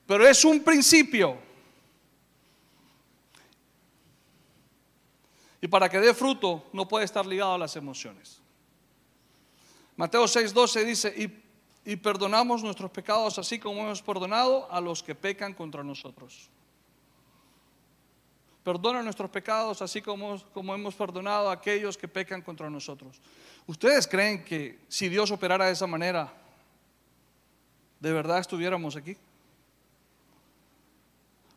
[0.06, 1.36] pero es un principio.
[5.60, 8.40] Y para que dé fruto no puede estar ligado a las emociones.
[9.96, 15.14] Mateo 6:12 dice, y, y, perdonamos nuestros pecados así como hemos perdonado a los que
[15.14, 16.48] pecan contra nosotros.
[18.64, 23.20] Perdona nuestros pecados así como, como hemos perdonado a aquellos que pecan contra nosotros.
[23.66, 26.32] ¿Ustedes creen que si Dios operara de esa manera,
[28.00, 29.16] de verdad estuviéramos aquí?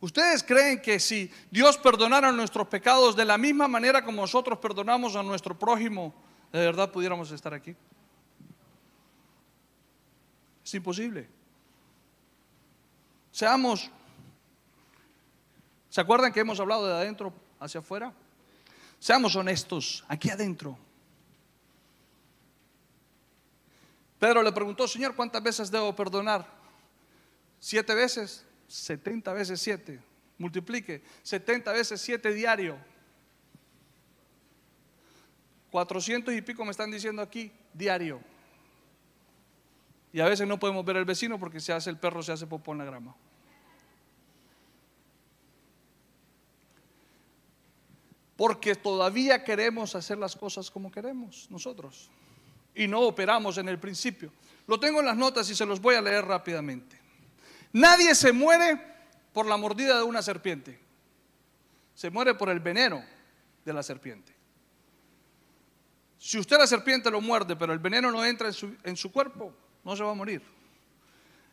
[0.04, 5.16] ¿Ustedes creen que si Dios perdonara nuestros pecados de la misma manera como nosotros perdonamos
[5.16, 6.14] a nuestro prójimo,
[6.52, 7.74] de verdad pudiéramos estar aquí?
[10.62, 11.30] Es imposible.
[13.32, 13.90] Seamos,
[15.90, 18.12] ¿se acuerdan que hemos hablado de adentro hacia afuera?
[19.00, 20.78] Seamos honestos, aquí adentro.
[24.20, 26.46] Pedro le preguntó, Señor, ¿cuántas veces debo perdonar?
[27.58, 28.46] ¿Siete veces?
[28.74, 30.00] Setenta veces siete.
[30.40, 31.04] Multiplique.
[31.22, 32.76] Setenta veces siete diario.
[35.70, 38.20] Cuatrocientos y pico me están diciendo aquí, diario.
[40.12, 42.48] Y a veces no podemos ver al vecino porque se hace el perro, se hace
[42.48, 43.16] popó en la grama.
[48.36, 52.10] Porque todavía queremos hacer las cosas como queremos nosotros.
[52.74, 54.34] Y no operamos en el principio.
[54.66, 57.03] Lo tengo en las notas y se los voy a leer rápidamente.
[57.74, 58.80] Nadie se muere
[59.34, 60.80] por la mordida de una serpiente.
[61.96, 63.04] Se muere por el veneno
[63.66, 64.34] de la serpiente.
[66.20, 69.12] Si usted la serpiente lo muerde, pero el veneno no entra en su, en su
[69.12, 70.42] cuerpo, no se va a morir.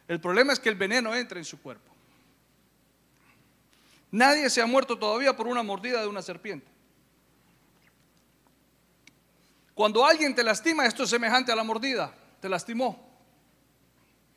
[0.06, 1.90] El problema es que el veneno entra en su cuerpo.
[4.10, 6.66] Nadie se ha muerto todavía por una mordida de una serpiente.
[9.74, 12.14] Cuando alguien te lastima, esto es semejante a la mordida.
[12.40, 13.08] Te lastimó.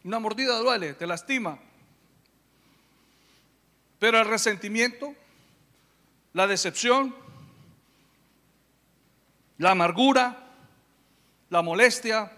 [0.04, 1.60] Una mordida duele, te lastima.
[4.04, 5.16] Pero el resentimiento,
[6.34, 7.16] la decepción,
[9.58, 10.52] la amargura,
[11.50, 12.30] la molestia,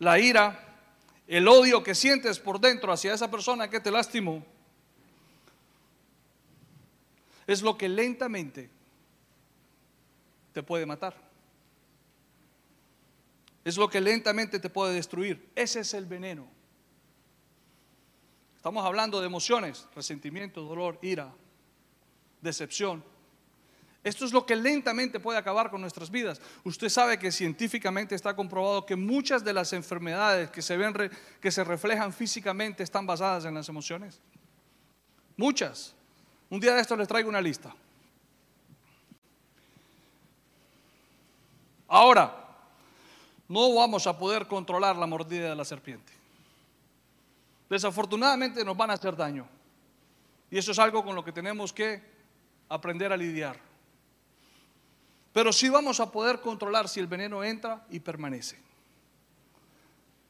[0.00, 0.58] la ira,
[1.28, 4.44] el odio que sientes por dentro hacia esa persona que te lastimó,
[7.46, 8.68] es lo que lentamente
[10.52, 11.14] te puede matar.
[13.64, 15.48] Es lo que lentamente te puede destruir.
[15.54, 16.57] Ese es el veneno.
[18.68, 21.32] Estamos hablando de emociones, resentimiento, dolor, ira,
[22.42, 23.02] decepción,
[24.04, 26.38] esto es lo que lentamente puede acabar con nuestras vidas.
[26.64, 30.94] Usted sabe que científicamente está comprobado que muchas de las enfermedades que se ven
[31.40, 34.20] que se reflejan físicamente están basadas en las emociones.
[35.38, 35.94] Muchas.
[36.50, 37.74] Un día de esto les traigo una lista.
[41.88, 42.36] Ahora,
[43.48, 46.17] no vamos a poder controlar la mordida de la serpiente.
[47.68, 49.46] Desafortunadamente nos van a hacer daño.
[50.50, 52.02] Y eso es algo con lo que tenemos que
[52.68, 53.58] aprender a lidiar.
[55.32, 58.58] Pero sí vamos a poder controlar si el veneno entra y permanece.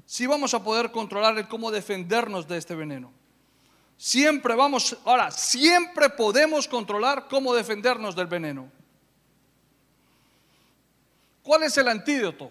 [0.04, 3.12] Sí vamos a poder controlar el cómo defendernos de este veneno.
[3.96, 8.70] Siempre vamos, ahora, siempre podemos controlar cómo defendernos del veneno.
[11.42, 12.50] ¿Cuál es el antídoto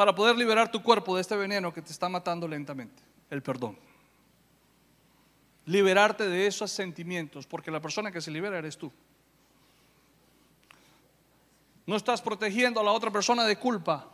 [0.00, 3.78] para poder liberar tu cuerpo de este veneno que te está matando lentamente, el perdón.
[5.66, 8.90] Liberarte de esos sentimientos, porque la persona que se libera eres tú.
[11.84, 14.08] No estás protegiendo a la otra persona de culpa.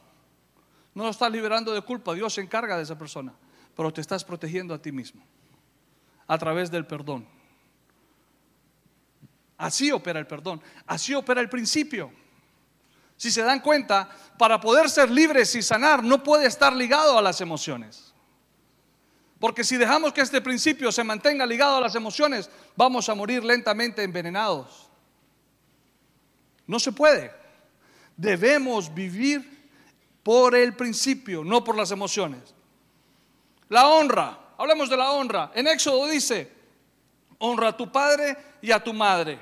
[0.93, 2.15] No lo estás liberando de culpa.
[2.15, 3.33] Dios se encarga de esa persona.
[3.77, 5.23] Pero te estás protegiendo a ti mismo.
[6.27, 7.29] A través del perdón.
[9.57, 10.61] Así opera el perdón.
[10.85, 12.11] Así opera el principio.
[13.17, 17.23] Si se dan cuenta, para poder ser libres y sanar no puede estar ligado a
[17.23, 18.13] las emociones.
[19.39, 23.45] Porque si dejamos que este principio se mantenga ligado a las emociones, vamos a morir
[23.45, 24.89] lentamente envenenados.
[26.67, 27.33] No se puede.
[28.17, 29.71] Debemos vivir
[30.23, 32.55] por el principio, no por las emociones.
[33.69, 35.53] La honra, hablemos de la honra.
[35.55, 36.51] En Éxodo dice,
[37.39, 39.39] honra a tu padre y a tu madre.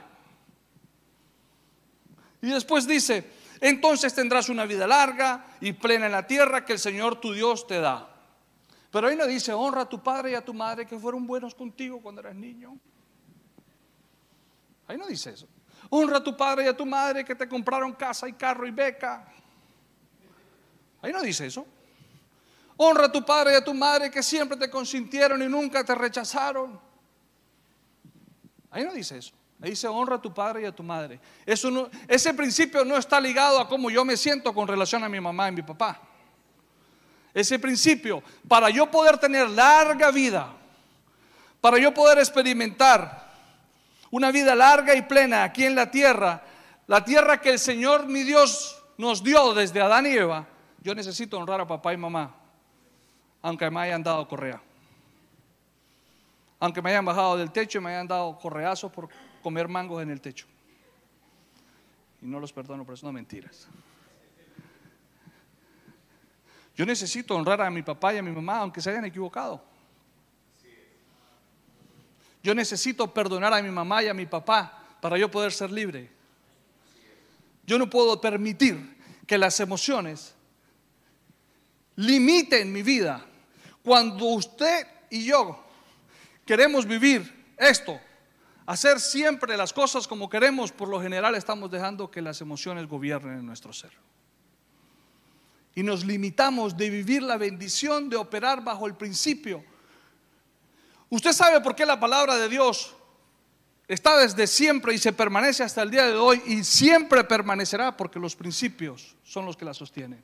[2.43, 3.25] Y después dice,
[3.61, 7.67] entonces tendrás una vida larga y plena en la tierra que el Señor tu Dios
[7.67, 8.11] te da.
[8.91, 11.55] Pero ahí no dice, honra a tu padre y a tu madre que fueron buenos
[11.55, 12.79] contigo cuando eras niño.
[14.87, 15.49] Ahí no dice eso.
[15.91, 18.71] Honra a tu padre y a tu madre que te compraron casa y carro y
[18.71, 19.27] beca.
[21.03, 21.67] Ahí no dice eso.
[22.77, 25.95] Honra a tu padre y a tu madre que siempre te consintieron y nunca te
[25.95, 26.81] rechazaron.
[28.71, 29.35] Ahí no dice eso.
[29.61, 31.19] Ahí dice honra a tu padre y a tu madre.
[31.47, 35.49] Ese principio no está ligado a cómo yo me siento con relación a mi mamá
[35.49, 36.01] y mi papá.
[37.33, 40.53] Ese principio, para yo poder tener larga vida,
[41.61, 43.33] para yo poder experimentar
[44.11, 46.43] una vida larga y plena aquí en la tierra,
[46.87, 50.47] la tierra que el Señor mi Dios nos dio desde Adán y Eva,
[50.81, 52.35] yo necesito honrar a papá y mamá,
[53.43, 54.61] aunque me hayan dado correa.
[56.61, 59.09] Aunque me hayan bajado del techo y me hayan dado correazos por
[59.45, 60.47] comer mangos en el techo.
[62.23, 63.69] Y no los perdono, pero eso no mentiras.
[66.75, 69.63] Yo necesito honrar a mi papá y a mi mamá, aunque se hayan equivocado.
[72.43, 76.11] Yo necesito perdonar a mi mamá y a mi papá para yo poder ser libre.
[77.67, 80.35] Yo no puedo permitir que las emociones
[81.97, 83.25] limiten mi vida.
[83.83, 85.63] Cuando usted y yo
[86.47, 88.01] queremos vivir esto,
[88.67, 93.39] hacer siempre las cosas como queremos, por lo general estamos dejando que las emociones gobiernen
[93.39, 93.93] en nuestro ser.
[95.75, 99.65] Y nos limitamos de vivir la bendición de operar bajo el principio.
[101.11, 102.95] Usted sabe por qué la palabra de Dios
[103.89, 108.19] está desde siempre y se permanece hasta el día de hoy y siempre permanecerá porque
[108.19, 110.23] los principios son los que la sostienen.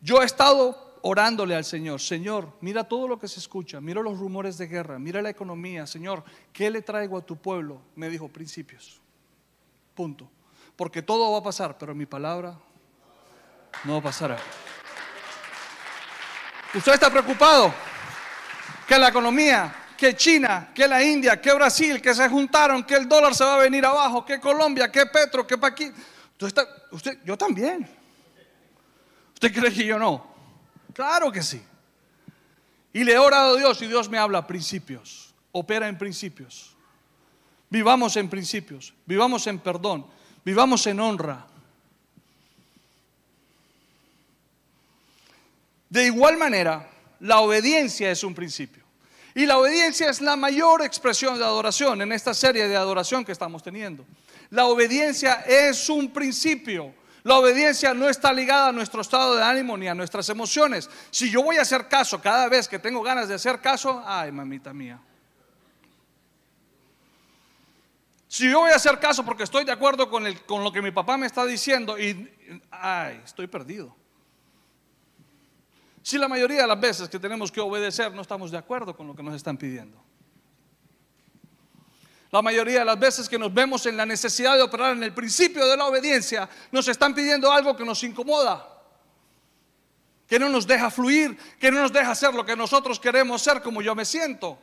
[0.00, 4.18] Yo he estado orándole al Señor, Señor, mira todo lo que se escucha, mira los
[4.18, 7.80] rumores de guerra, mira la economía, Señor, ¿qué le traigo a tu pueblo?
[7.96, 9.00] Me dijo, principios.
[9.94, 10.30] Punto.
[10.76, 12.56] Porque todo va a pasar, pero mi palabra
[13.84, 14.38] no pasará.
[16.74, 17.74] ¿Usted está preocupado?
[18.86, 23.08] Que la economía, que China, que la India, que Brasil, que se juntaron, que el
[23.08, 25.92] dólar se va a venir abajo, que Colombia, que Petro, que Paquín.
[26.40, 26.62] Usted,
[26.92, 27.88] usted, yo también.
[29.34, 30.31] ¿Usted cree que yo no?
[30.92, 31.62] Claro que sí.
[32.92, 35.34] Y le he orado a Dios y Dios me habla principios.
[35.52, 36.76] Opera en principios.
[37.70, 38.92] Vivamos en principios.
[39.06, 40.06] Vivamos en perdón.
[40.44, 41.46] Vivamos en honra.
[45.88, 46.88] De igual manera,
[47.20, 48.82] la obediencia es un principio.
[49.34, 53.32] Y la obediencia es la mayor expresión de adoración en esta serie de adoración que
[53.32, 54.04] estamos teniendo.
[54.50, 56.94] La obediencia es un principio.
[57.24, 60.90] La obediencia no está ligada a nuestro estado de ánimo ni a nuestras emociones.
[61.10, 64.32] Si yo voy a hacer caso cada vez que tengo ganas de hacer caso, ay,
[64.32, 65.00] mamita mía.
[68.26, 70.90] Si yo voy a hacer caso porque estoy de acuerdo con, con lo que mi
[70.90, 72.28] papá me está diciendo y,
[72.70, 73.94] ay, estoy perdido.
[76.02, 79.06] Si la mayoría de las veces que tenemos que obedecer no estamos de acuerdo con
[79.06, 80.02] lo que nos están pidiendo.
[82.32, 85.12] La mayoría de las veces que nos vemos en la necesidad de operar en el
[85.12, 88.66] principio de la obediencia, nos están pidiendo algo que nos incomoda,
[90.26, 93.60] que no nos deja fluir, que no nos deja hacer lo que nosotros queremos ser
[93.60, 94.58] como yo me siento.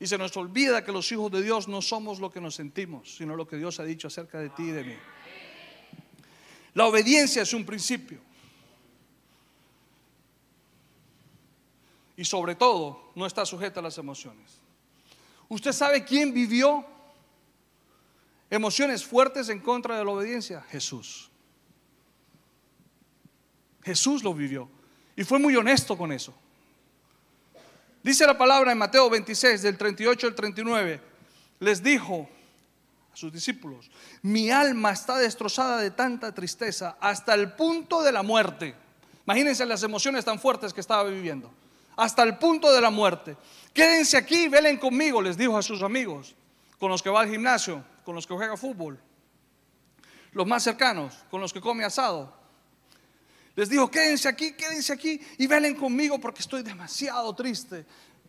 [0.00, 3.14] Y se nos olvida que los hijos de Dios no somos lo que nos sentimos,
[3.14, 4.96] sino lo que Dios ha dicho acerca de ti y de mí.
[6.74, 8.18] La obediencia es un principio.
[12.16, 14.61] Y sobre todo, no está sujeta a las emociones.
[15.52, 16.82] ¿Usted sabe quién vivió
[18.48, 20.62] emociones fuertes en contra de la obediencia?
[20.70, 21.30] Jesús.
[23.82, 24.66] Jesús lo vivió
[25.14, 26.32] y fue muy honesto con eso.
[28.02, 31.02] Dice la palabra en Mateo 26, del 38 al 39,
[31.60, 32.30] les dijo,
[33.12, 33.90] a sus discípulos,
[34.22, 38.74] mi alma está destrozada de tanta tristeza hasta el punto de la muerte.
[39.26, 41.52] Imagínense las emociones tan fuertes que estaba viviendo,
[41.94, 43.36] hasta el punto de la muerte.
[43.72, 46.34] Quédense aquí, velen conmigo, les dijo a sus amigos,
[46.78, 49.00] con los que va al gimnasio, con los que juega fútbol,
[50.32, 52.34] los más cercanos, con los que come asado.
[53.54, 57.84] Les dijo, quédense aquí, quédense aquí y velen conmigo porque estoy demasiado triste.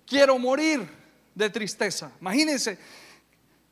[0.05, 0.87] Quiero morir
[1.33, 2.11] de tristeza.
[2.19, 2.77] Imagínense,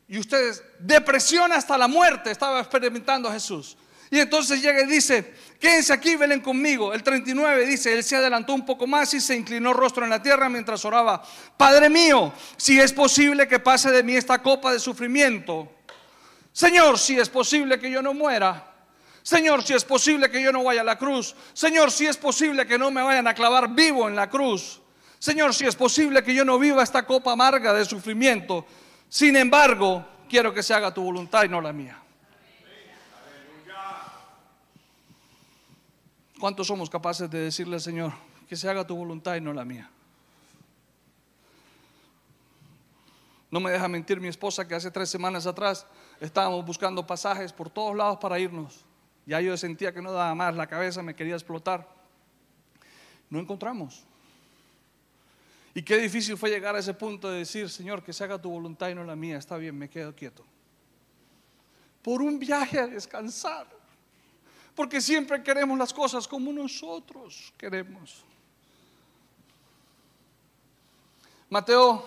[0.07, 3.77] y ustedes, depresión hasta la muerte estaba experimentando Jesús.
[4.13, 6.93] Y entonces llega y dice, quédense aquí, velen conmigo.
[6.93, 10.21] El 39 dice, él se adelantó un poco más y se inclinó rostro en la
[10.21, 11.23] tierra mientras oraba.
[11.55, 15.71] Padre mío, si es posible que pase de mí esta copa de sufrimiento.
[16.51, 18.73] Señor, si es posible que yo no muera.
[19.23, 21.33] Señor, si es posible que yo no vaya a la cruz.
[21.53, 24.81] Señor, si es posible que no me vayan a clavar vivo en la cruz.
[25.19, 28.65] Señor, si es posible que yo no viva esta copa amarga de sufrimiento.
[29.07, 32.00] Sin embargo, quiero que se haga tu voluntad y no la mía.
[36.41, 38.13] ¿Cuántos somos capaces de decirle al Señor
[38.49, 39.87] que se haga tu voluntad y no la mía?
[43.51, 45.85] No me deja mentir mi esposa que hace tres semanas atrás
[46.19, 48.83] estábamos buscando pasajes por todos lados para irnos.
[49.27, 51.87] Ya yo sentía que no daba más, la cabeza me quería explotar.
[53.29, 54.03] No encontramos.
[55.75, 58.49] Y qué difícil fue llegar a ese punto de decir, Señor, que se haga tu
[58.49, 59.37] voluntad y no la mía.
[59.37, 60.43] Está bien, me quedo quieto.
[62.01, 63.80] Por un viaje a descansar.
[64.81, 68.25] Porque siempre queremos las cosas como nosotros queremos.
[71.51, 72.03] Mateo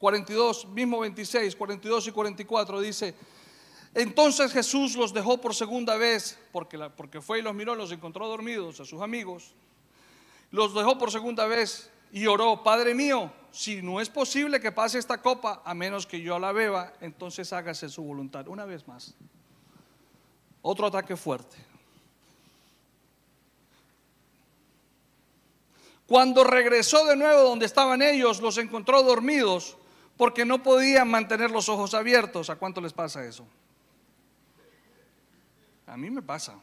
[0.00, 3.14] 42, mismo 26, 42 y 44 dice,
[3.94, 8.26] entonces Jesús los dejó por segunda vez, porque, porque fue y los miró, los encontró
[8.26, 9.54] dormidos a sus amigos.
[10.50, 14.98] Los dejó por segunda vez y oró, Padre mío, si no es posible que pase
[14.98, 18.48] esta copa, a menos que yo la beba, entonces hágase su voluntad.
[18.48, 19.14] Una vez más.
[20.60, 21.75] Otro ataque fuerte.
[26.06, 29.76] Cuando regresó de nuevo donde estaban ellos, los encontró dormidos
[30.16, 32.48] porque no podían mantener los ojos abiertos.
[32.48, 33.46] ¿A cuánto les pasa eso?
[35.86, 36.54] A mí me pasa.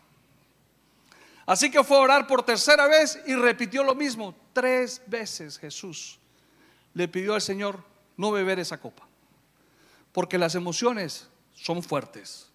[1.46, 4.34] Así que fue a orar por tercera vez y repitió lo mismo.
[4.54, 6.20] Tres veces Jesús
[6.94, 7.84] le pidió al Señor
[8.16, 9.08] no beber esa copa.
[10.12, 12.50] Porque las emociones son fuertes.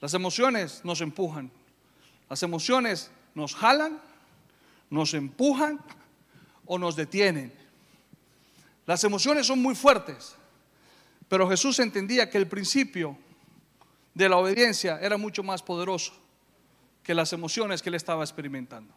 [0.00, 1.50] Las emociones nos empujan.
[2.28, 4.00] Las emociones nos jalan,
[4.90, 5.80] nos empujan
[6.64, 7.52] o nos detienen.
[8.86, 10.36] Las emociones son muy fuertes.
[11.28, 13.18] Pero Jesús entendía que el principio
[14.14, 16.12] de la obediencia era mucho más poderoso
[17.02, 18.94] que las emociones que él estaba experimentando.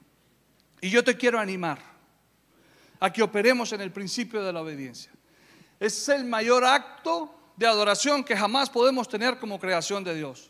[0.81, 1.79] Y yo te quiero animar
[2.99, 5.11] a que operemos en el principio de la obediencia.
[5.79, 10.49] Es el mayor acto de adoración que jamás podemos tener como creación de Dios.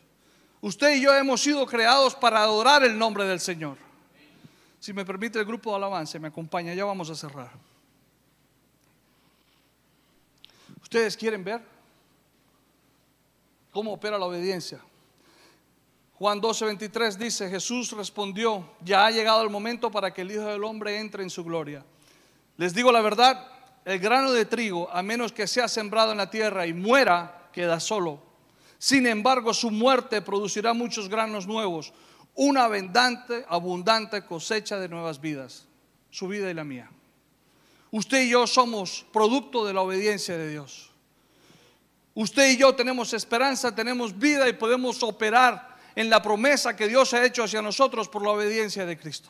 [0.60, 3.78] Usted y yo hemos sido creados para adorar el nombre del Señor.
[4.80, 7.50] Si me permite el grupo de alabanza, me acompaña, ya vamos a cerrar.
[10.82, 11.60] ¿Ustedes quieren ver
[13.70, 14.80] cómo opera la obediencia?
[16.14, 20.64] Juan 12:23 dice, Jesús respondió, ya ha llegado el momento para que el Hijo del
[20.64, 21.84] Hombre entre en su gloria.
[22.56, 23.46] Les digo la verdad,
[23.84, 27.80] el grano de trigo, a menos que sea sembrado en la tierra y muera, queda
[27.80, 28.22] solo.
[28.78, 31.92] Sin embargo, su muerte producirá muchos granos nuevos,
[32.34, 35.66] una abundante, abundante cosecha de nuevas vidas,
[36.10, 36.90] su vida y la mía.
[37.90, 40.90] Usted y yo somos producto de la obediencia de Dios.
[42.14, 47.12] Usted y yo tenemos esperanza, tenemos vida y podemos operar en la promesa que Dios
[47.14, 49.28] ha hecho hacia nosotros por la obediencia de Cristo.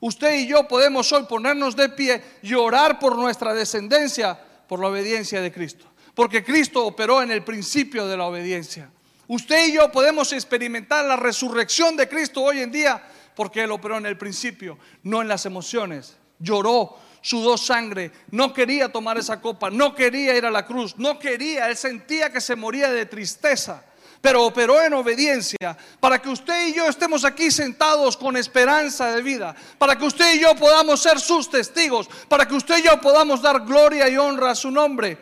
[0.00, 4.88] Usted y yo podemos hoy ponernos de pie y orar por nuestra descendencia por la
[4.88, 5.86] obediencia de Cristo.
[6.14, 8.90] Porque Cristo operó en el principio de la obediencia.
[9.28, 13.02] Usted y yo podemos experimentar la resurrección de Cristo hoy en día
[13.34, 16.16] porque Él operó en el principio, no en las emociones.
[16.38, 21.18] Lloró, sudó sangre, no quería tomar esa copa, no quería ir a la cruz, no
[21.18, 23.84] quería, Él sentía que se moría de tristeza
[24.22, 29.20] pero operó en obediencia para que usted y yo estemos aquí sentados con esperanza de
[29.20, 33.00] vida, para que usted y yo podamos ser sus testigos, para que usted y yo
[33.00, 35.18] podamos dar gloria y honra a su nombre.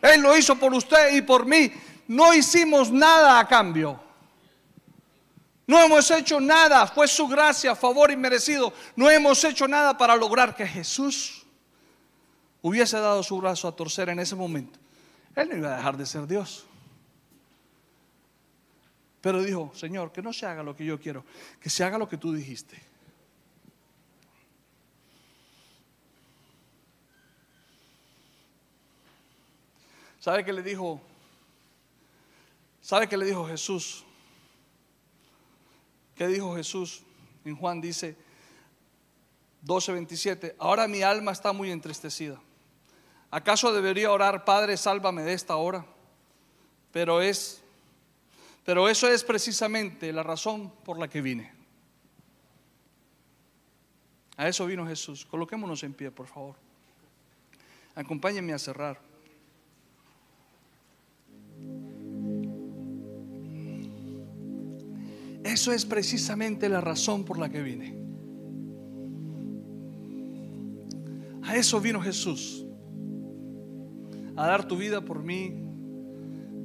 [0.00, 1.72] Él lo hizo por usted y por mí.
[2.08, 4.00] No hicimos nada a cambio.
[5.66, 8.72] No hemos hecho nada, fue su gracia, favor y merecido.
[8.94, 11.44] No hemos hecho nada para lograr que Jesús
[12.62, 14.78] hubiese dado su brazo a torcer en ese momento.
[15.34, 16.64] Él no iba a dejar de ser Dios.
[19.20, 21.24] Pero dijo, Señor, que no se haga lo que yo quiero,
[21.60, 22.80] que se haga lo que tú dijiste.
[30.20, 31.00] ¿Sabe qué le dijo?
[32.86, 34.04] ¿Sabe qué le dijo Jesús?
[36.14, 37.02] ¿Qué dijo Jesús?
[37.44, 38.16] En Juan dice
[39.64, 42.40] 12:27, ahora mi alma está muy entristecida.
[43.28, 45.84] ¿Acaso debería orar, Padre, sálvame de esta hora?
[46.92, 47.60] Pero es
[48.64, 51.52] pero eso es precisamente la razón por la que vine.
[54.36, 55.26] A eso vino Jesús.
[55.26, 56.54] Coloquémonos en pie, por favor.
[57.96, 59.05] Acompáñenme a cerrar.
[65.56, 67.96] Eso es precisamente la razón por la que vine.
[71.44, 72.66] A eso vino Jesús.
[74.36, 75.54] A dar tu vida por mí,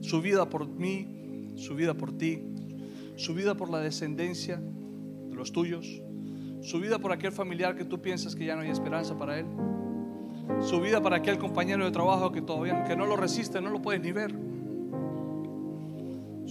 [0.02, 2.44] su vida por mí, su vida por ti,
[3.16, 5.88] su vida por la descendencia de los tuyos,
[6.60, 9.46] su vida por aquel familiar que tú piensas que ya no hay esperanza para él,
[10.60, 13.82] su vida para aquel compañero de trabajo que todavía que no lo resiste, no lo
[13.82, 14.51] puedes ni ver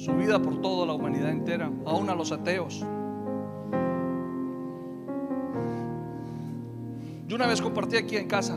[0.04, 2.80] su vida por toda la humanidad entera, aún a los ateos.
[7.28, 8.56] Yo una vez compartí aquí en casa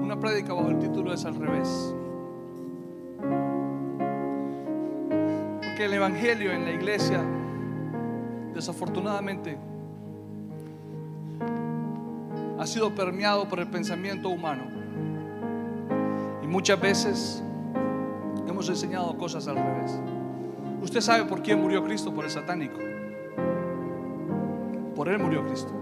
[0.00, 1.94] una prédica bajo el título es al revés.
[5.64, 7.24] Porque el Evangelio en la iglesia,
[8.54, 9.58] desafortunadamente,
[12.58, 14.62] ha sido permeado por el pensamiento humano.
[16.42, 17.42] Y muchas veces
[18.60, 19.98] hemos enseñado cosas al revés.
[20.82, 22.78] Usted sabe por quién murió Cristo, por el satánico.
[24.94, 25.72] Por él murió Cristo.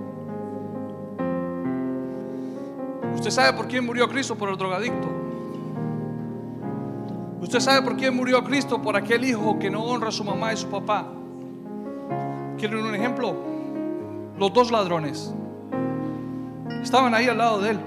[3.16, 5.09] Usted sabe por quién murió Cristo, por el drogadicto.
[7.41, 10.53] Usted sabe por quién murió Cristo, por aquel hijo que no honra a su mamá
[10.53, 11.09] y su papá.
[12.59, 13.35] Quieren un ejemplo?
[14.39, 15.35] Los dos ladrones
[16.81, 17.81] estaban ahí al lado de él.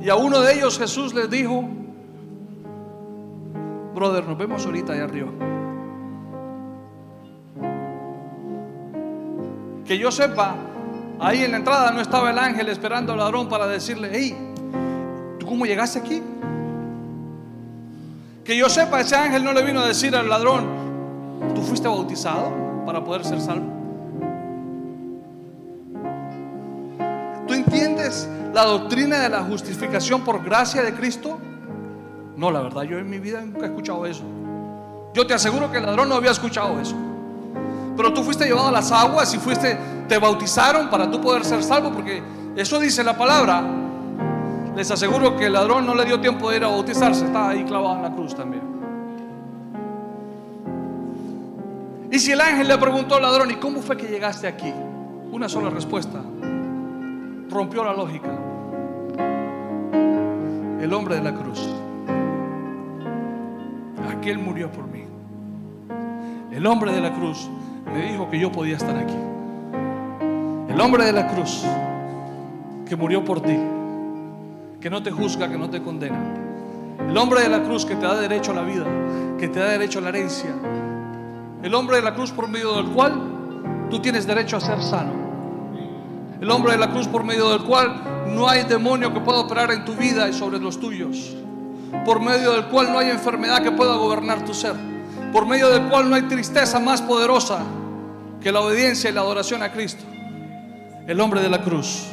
[0.00, 1.62] Y a uno de ellos Jesús les dijo,
[3.94, 5.28] brother, nos vemos ahorita allá arriba.
[9.84, 10.54] Que yo sepa,
[11.18, 14.36] ahí en la entrada no estaba el ángel esperando al ladrón para decirle, hey,
[15.38, 16.22] ¿tú cómo llegaste aquí?
[18.44, 20.64] Que yo sepa, ese ángel no le vino a decir al ladrón,
[21.54, 22.50] ¿tú fuiste bautizado
[22.86, 23.79] para poder ser salvo?
[28.62, 31.38] La doctrina de la justificación por gracia de Cristo?
[32.36, 34.22] No, la verdad, yo en mi vida nunca he escuchado eso.
[35.14, 36.94] Yo te aseguro que el ladrón no había escuchado eso.
[37.96, 41.62] Pero tú fuiste llevado a las aguas y fuiste, te bautizaron para tú poder ser
[41.62, 42.22] salvo, porque
[42.54, 43.62] eso dice la palabra.
[44.76, 47.64] Les aseguro que el ladrón no le dio tiempo de ir a bautizarse, estaba ahí
[47.64, 48.62] clavado en la cruz también.
[52.12, 54.72] Y si el ángel le preguntó al ladrón, ¿y cómo fue que llegaste aquí?
[55.32, 56.20] Una sola respuesta.
[57.48, 58.49] Rompió la lógica.
[60.80, 61.68] El hombre de la cruz.
[64.10, 65.04] Aquel murió por mí.
[66.50, 67.50] El hombre de la cruz
[67.92, 69.16] me dijo que yo podía estar aquí.
[70.68, 71.64] El hombre de la cruz
[72.88, 73.56] que murió por ti,
[74.80, 76.18] que no te juzga, que no te condena.
[77.06, 78.86] El hombre de la cruz que te da derecho a la vida,
[79.38, 80.50] que te da derecho a la herencia.
[81.62, 83.20] El hombre de la cruz por medio del cual
[83.90, 85.19] tú tienes derecho a ser sano.
[86.40, 89.70] El hombre de la cruz por medio del cual no hay demonio que pueda operar
[89.72, 91.36] en tu vida y sobre los tuyos.
[92.04, 94.74] Por medio del cual no hay enfermedad que pueda gobernar tu ser.
[95.32, 97.60] Por medio del cual no hay tristeza más poderosa
[98.40, 100.02] que la obediencia y la adoración a Cristo.
[101.06, 102.06] El hombre de la cruz.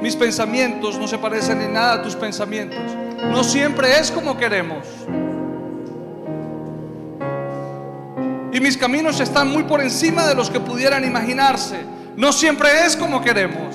[0.00, 2.80] Mis pensamientos no se parecen en nada a tus pensamientos.
[3.22, 4.86] No siempre es como queremos.
[8.52, 11.80] Y mis caminos están muy por encima de los que pudieran imaginarse.
[12.16, 13.74] No siempre es como queremos.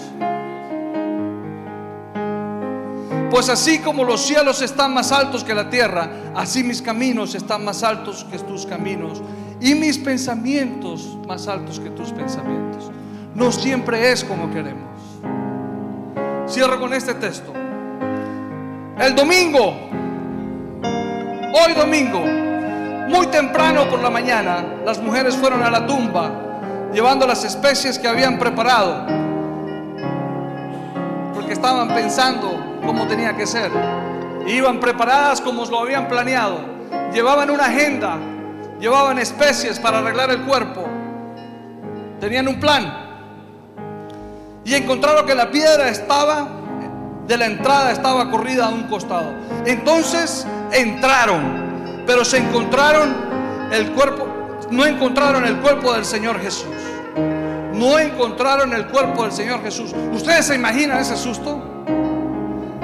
[3.32, 7.66] Pues así como los cielos están más altos que la tierra, así mis caminos están
[7.66, 9.22] más altos que tus caminos
[9.60, 12.90] y mis pensamientos más altos que tus pensamientos.
[13.36, 14.98] No siempre es como queremos.
[16.48, 17.54] Cierro con este texto.
[19.00, 19.76] El domingo,
[21.54, 26.32] hoy domingo, muy temprano por la mañana, las mujeres fueron a la tumba
[26.92, 29.06] llevando las especies que habían preparado,
[31.36, 33.72] porque estaban pensando cómo tenía que ser.
[34.48, 36.60] Iban preparadas como lo habían planeado.
[37.14, 38.18] Llevaban una agenda,
[38.80, 40.86] llevaban especies para arreglar el cuerpo.
[42.20, 42.92] Tenían un plan.
[44.66, 46.48] Y encontraron que la piedra estaba
[47.28, 49.34] de la entrada estaba corrida a un costado.
[49.66, 53.28] Entonces entraron, pero se encontraron
[53.72, 54.38] el cuerpo
[54.72, 56.68] no encontraron el cuerpo del Señor Jesús.
[57.74, 59.94] No encontraron el cuerpo del Señor Jesús.
[60.12, 61.86] ¿Ustedes se imaginan ese susto?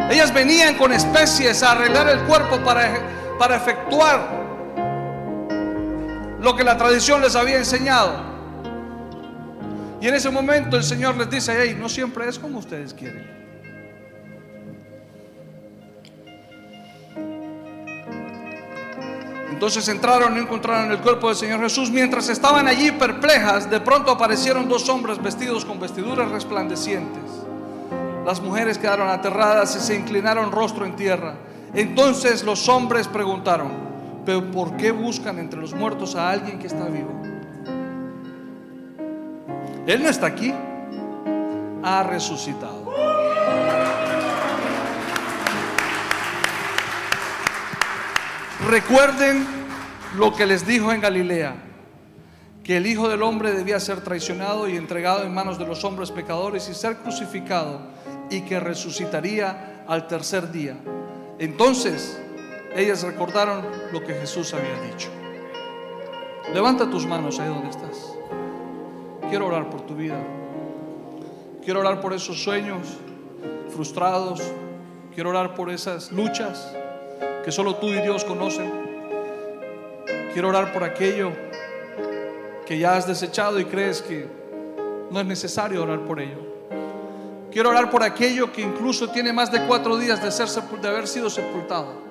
[0.09, 2.99] Ellas venían con especies a arreglar el cuerpo para,
[3.39, 4.43] para efectuar
[6.39, 8.33] lo que la tradición les había enseñado.
[9.99, 13.42] Y en ese momento el Señor les dice, hey, no siempre es como ustedes quieren.
[19.63, 21.89] Entonces entraron y encontraron el cuerpo del Señor Jesús.
[21.89, 27.23] Mientras estaban allí perplejas, de pronto aparecieron dos hombres vestidos con vestiduras resplandecientes.
[28.25, 31.35] Las mujeres quedaron aterradas y se inclinaron rostro en tierra.
[31.73, 33.71] Entonces los hombres preguntaron,
[34.25, 37.13] pero ¿por qué buscan entre los muertos a alguien que está vivo?
[39.87, 40.53] Él no está aquí,
[41.83, 42.82] ha resucitado.
[48.67, 49.45] Recuerden
[50.15, 51.53] lo que les dijo en Galilea,
[52.63, 56.11] que el Hijo del Hombre debía ser traicionado y entregado en manos de los hombres
[56.11, 57.81] pecadores y ser crucificado
[58.29, 60.77] y que resucitaría al tercer día.
[61.39, 62.17] Entonces,
[62.73, 65.09] ellas recordaron lo que Jesús había dicho.
[66.53, 68.15] Levanta tus manos ahí donde estás.
[69.29, 70.23] Quiero orar por tu vida.
[71.65, 72.97] Quiero orar por esos sueños
[73.75, 74.41] frustrados.
[75.13, 76.73] Quiero orar por esas luchas
[77.43, 78.71] que solo tú y Dios conocen.
[80.33, 81.31] Quiero orar por aquello
[82.65, 84.27] que ya has desechado y crees que
[85.11, 86.39] no es necesario orar por ello.
[87.51, 91.07] Quiero orar por aquello que incluso tiene más de cuatro días de, ser, de haber
[91.07, 92.01] sido sepultado.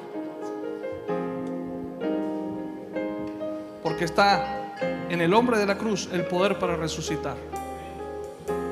[3.83, 4.77] Porque está
[5.09, 7.37] en el hombre de la cruz el poder para resucitar,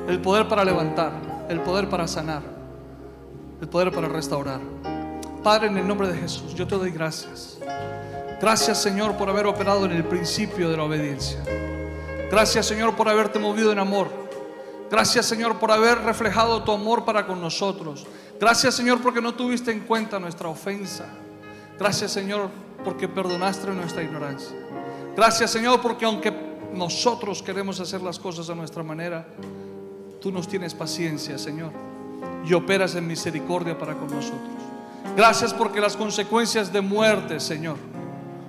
[0.07, 1.11] el poder para levantar,
[1.49, 2.41] el poder para sanar,
[3.59, 4.61] el poder para restaurar.
[5.43, 7.57] Padre, en el nombre de Jesús, yo te doy gracias.
[8.39, 11.39] Gracias, Señor, por haber operado en el principio de la obediencia.
[12.29, 14.07] Gracias, Señor, por haberte movido en amor.
[14.89, 18.05] Gracias, Señor, por haber reflejado tu amor para con nosotros.
[18.39, 21.05] Gracias, Señor, porque no tuviste en cuenta nuestra ofensa.
[21.79, 22.49] Gracias, Señor,
[22.83, 24.55] porque perdonaste nuestra ignorancia.
[25.15, 26.31] Gracias, Señor, porque aunque
[26.73, 29.25] nosotros queremos hacer las cosas a nuestra manera,
[30.21, 31.71] tú nos tienes paciencia, Señor,
[32.45, 34.70] y operas en misericordia para con nosotros.
[35.15, 37.77] Gracias porque las consecuencias de muerte, Señor,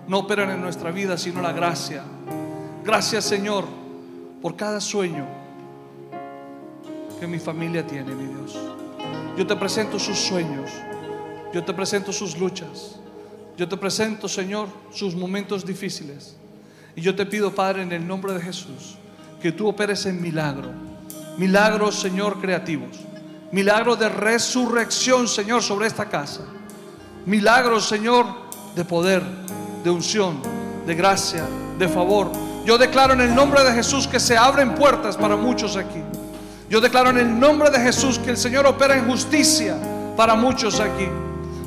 [0.07, 2.05] no operan en nuestra vida, sino la gracia.
[2.85, 3.65] Gracias, Señor,
[4.41, 5.27] por cada sueño
[7.19, 8.57] que mi familia tiene, mi Dios.
[9.37, 10.71] Yo te presento sus sueños.
[11.53, 13.01] Yo te presento sus luchas.
[13.57, 16.37] Yo te presento, Señor, sus momentos difíciles.
[16.95, 18.97] Y yo te pido, Padre, en el nombre de Jesús,
[19.41, 20.71] que tú operes en milagro.
[21.39, 22.99] Milagros, Señor, creativos
[23.53, 26.41] Milagro de resurrección, Señor, sobre esta casa.
[27.27, 28.27] Milagros, Señor,
[28.75, 29.23] de poder,
[29.85, 30.41] de unción,
[30.87, 31.45] de gracia,
[31.79, 32.33] de favor.
[32.65, 36.01] Yo declaro en el nombre de Jesús que se abren puertas para muchos aquí.
[36.71, 39.77] Yo declaro en el nombre de Jesús que el Señor opera en justicia
[40.17, 41.09] para muchos aquí.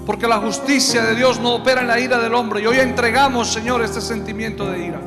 [0.07, 2.61] Porque la justicia de Dios no opera en la ira del hombre.
[2.61, 4.99] Y hoy entregamos, Señor, este sentimiento de ira.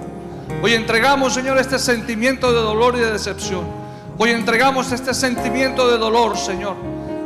[0.62, 3.77] Hoy entregamos, Señor, este sentimiento de dolor y de decepción.
[4.20, 6.74] Hoy entregamos este sentimiento de dolor, Señor.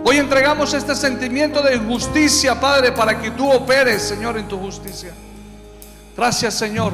[0.05, 5.11] Hoy entregamos este sentimiento de injusticia, Padre, para que tú operes, Señor, en tu justicia.
[6.15, 6.93] Gracias, Señor.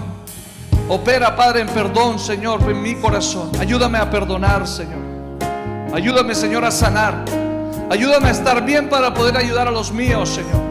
[0.88, 3.51] Opera, Padre, en perdón, Señor, en mi corazón.
[3.59, 5.01] Ayúdame a perdonar, Señor.
[5.92, 7.24] Ayúdame, Señor, a sanar.
[7.90, 10.62] Ayúdame a estar bien para poder ayudar a los míos, Señor.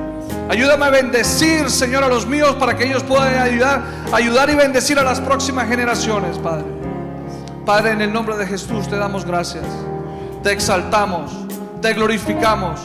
[0.50, 4.98] Ayúdame a bendecir, Señor, a los míos para que ellos puedan ayudar, ayudar y bendecir
[4.98, 6.77] a las próximas generaciones, Padre.
[7.68, 9.66] Padre, en el nombre de Jesús te damos gracias.
[10.42, 11.30] Te exaltamos,
[11.82, 12.80] te glorificamos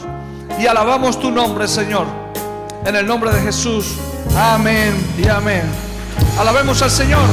[0.59, 2.05] y alabamos tu nombre, Señor.
[2.85, 3.95] En el nombre de Jesús.
[4.35, 5.63] Amén y amén.
[6.37, 7.23] Alabemos al Señor.